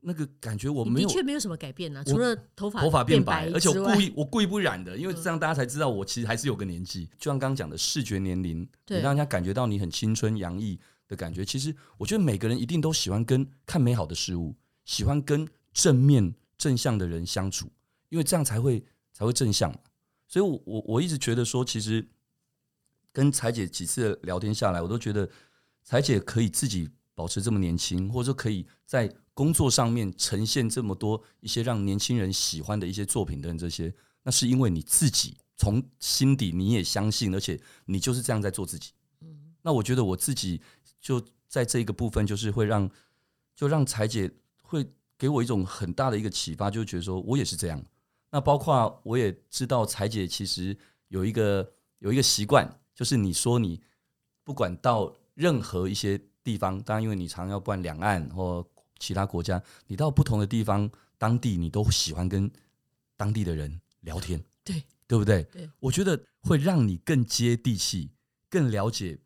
[0.01, 7.05] 那个感觉我没有，的确没有什么改变呢、啊，除了头发头发变白，变白，而且我故意我故意不染的，因为这样大家才知道我其实还是有个年纪。
[7.19, 10.79] 就像刚刚讲的视觉年龄，你让人家感觉到你很青春洋溢。
[11.09, 14.55] 的感觉，其实我觉得每个人一定都喜欢跟看美好的事物，
[14.85, 17.67] 喜欢跟正面正向的人相处，
[18.09, 19.79] 因为这样才会才会正向嘛。
[20.27, 22.07] 所以我，我我我一直觉得说，其实
[23.11, 25.27] 跟彩姐几次聊天下来，我都觉得
[25.83, 33.91] 彩姐可以自己保持这么年轻，或者说可以在工作上面呈现这么多一些让年轻人喜欢的一些作品等这些，
[34.21, 38.91] 那是因为你自己从心底你也相信，而且你就是这样在做自己。
[39.21, 40.61] 嗯那我觉得我自己。
[40.99, 42.89] 就在这个部分，就是会让，
[43.55, 44.31] 就让采姐
[44.61, 44.85] 会
[45.17, 47.83] 给我一种很大的一个启发，就觉得说我也是这样。
[48.31, 50.77] 那包括我也知道，采姐其实
[51.07, 53.81] 有一个有一个习惯，就是你说你
[54.43, 58.65] 不管到任何一些地方，当然因为你常要办两岸或
[58.99, 62.51] 其他国家，你到不同的地方，当地你都喜欢跟
[63.17, 65.43] 当地的人聊天，对对不对？
[65.45, 68.11] 对，我觉得会让你更接地气，
[68.49, 69.17] 更了解。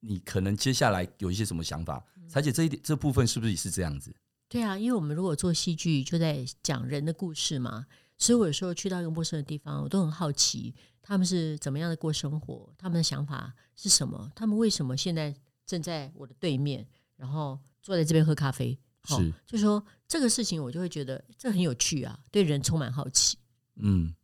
[0.00, 2.04] 你可能接下来有一些什么想法？
[2.28, 4.14] 彩姐这一点这部分是不是也是这样子？
[4.48, 7.86] 对啊，因为我们如果做戏剧，就在讲人的故事嘛，
[8.16, 15.34] 所以我有时候去到一个陌生的地方，我都很好奇他们是怎么样的过生活，他们的想法是什么，他们为什么现在
[15.66, 16.86] 正在我的对面，
[17.16, 18.78] 然后坐在这边喝咖啡？
[19.04, 23.38] 是，哦、就说这个事情，我就会觉得这很有趣啊，对人充满好奇。
[23.76, 24.14] 嗯，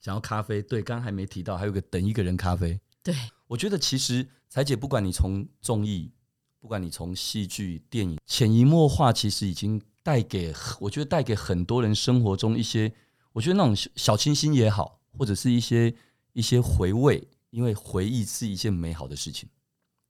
[0.00, 2.78] 讲到咖啡，对，刚刚还没提到，还有个等一个人咖啡。
[3.02, 3.14] 对，
[3.54, 4.28] 我觉得其实。
[4.50, 6.12] 彩姐，不管你从综艺，
[6.60, 12.94] 不管你从戏剧、电影，潜移默化，其实已经带给我觉得带给很多人生活中一些，
[13.32, 15.92] 我觉得那种小清新也好，或者是一些
[16.34, 19.48] 一些回味，因为回忆是一件美好的事情。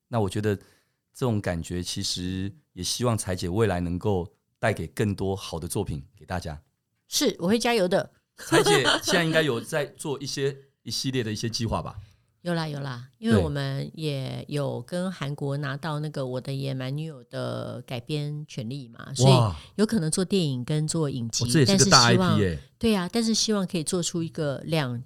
[0.09, 6.61] 那我觉得这种感觉，其实也希望彩姐未来能够带给更多好的作品给大家。
[7.09, 8.13] 是，我会加油的。
[8.37, 11.97] 彩姐 现在应该有在做一些一系列的一些计划吧？
[12.45, 19.33] 有啦有啦，因为我们也有跟韩国拿到那个《我的野蛮女友》的改编权利嘛，所以
[19.77, 22.59] 有可能做电影跟做影集，这也是个大 IP 耶。
[22.79, 25.03] 对呀，但是希望可以做出一个两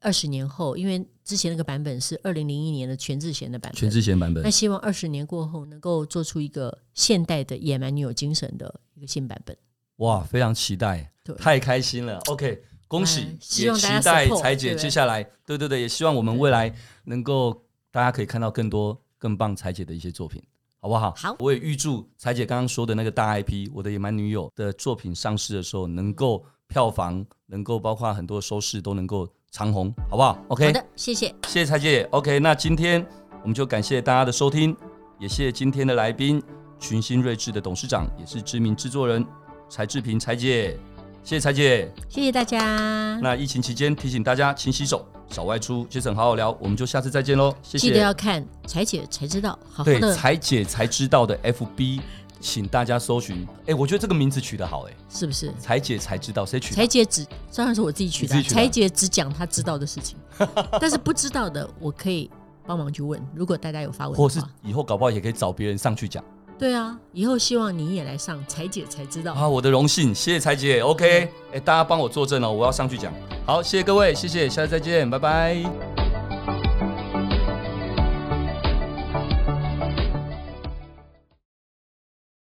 [0.00, 4.42] 二十年后，因为之前那个版本是二零零一年的全智贤的版本，全智贤版本。
[4.42, 9.56] 那希望二十年过后能够做出一个现代的野蛮女友精神的一个新版本。
[9.98, 12.18] 哇，非常期待，太开心了。
[12.26, 12.60] OK。
[12.88, 16.72] 恭喜，也期待彩姐接下来，对对对，也希望我们未来
[17.04, 20.42] 能够大家可以看到更多更棒彩姐的一些作品，
[20.80, 21.12] 好不好？
[21.16, 32.06] 好，我也预祝彩姐刚刚说的那个大 IP《我的野蛮女友》的作品上市的时候，能够票房，能够包括很多收视都能够长红，好不好？OK，好的，谢谢，谢谢彩姐。
[32.12, 33.04] OK，那今天
[33.42, 34.76] 我们就感谢大家的收听，
[35.18, 36.40] 也谢谢今天的来宾
[36.78, 39.26] 群星睿智的董事长，也是知名制作人
[39.68, 40.78] 柴志平采姐。
[41.26, 43.18] 谢谢采姐，谢谢大家。
[43.20, 45.84] 那疫情期间提醒大家勤洗手，少外出。
[45.86, 47.52] Jason 好好聊，我们就下次再见喽。
[47.64, 47.88] 谢谢。
[47.88, 52.00] 记得要看彩姐才知道，好好对，彩姐才知道的 FB，
[52.38, 53.44] 请大家搜寻。
[53.66, 55.52] 哎，我觉得这个名字取得好，哎，是不是？
[55.58, 56.76] 采姐才知道，谁取的？
[56.76, 58.40] 采姐只当然是我自己取的。
[58.44, 60.16] 采姐只讲她知道的事情，
[60.80, 62.30] 但是不知道的我可以
[62.64, 63.20] 帮忙去问。
[63.34, 66.22] 如果大家有发问，或是以后搞不好也可以找别人上去讲。
[66.58, 69.46] 对啊，以后希望你也来上彩姐才知道啊！
[69.46, 70.80] 我的荣幸，谢谢彩姐。
[70.80, 73.12] OK，哎，大家帮我作证哦，我要上去讲。
[73.44, 76.05] 好，谢谢各位，谢谢，下次再见，拜拜。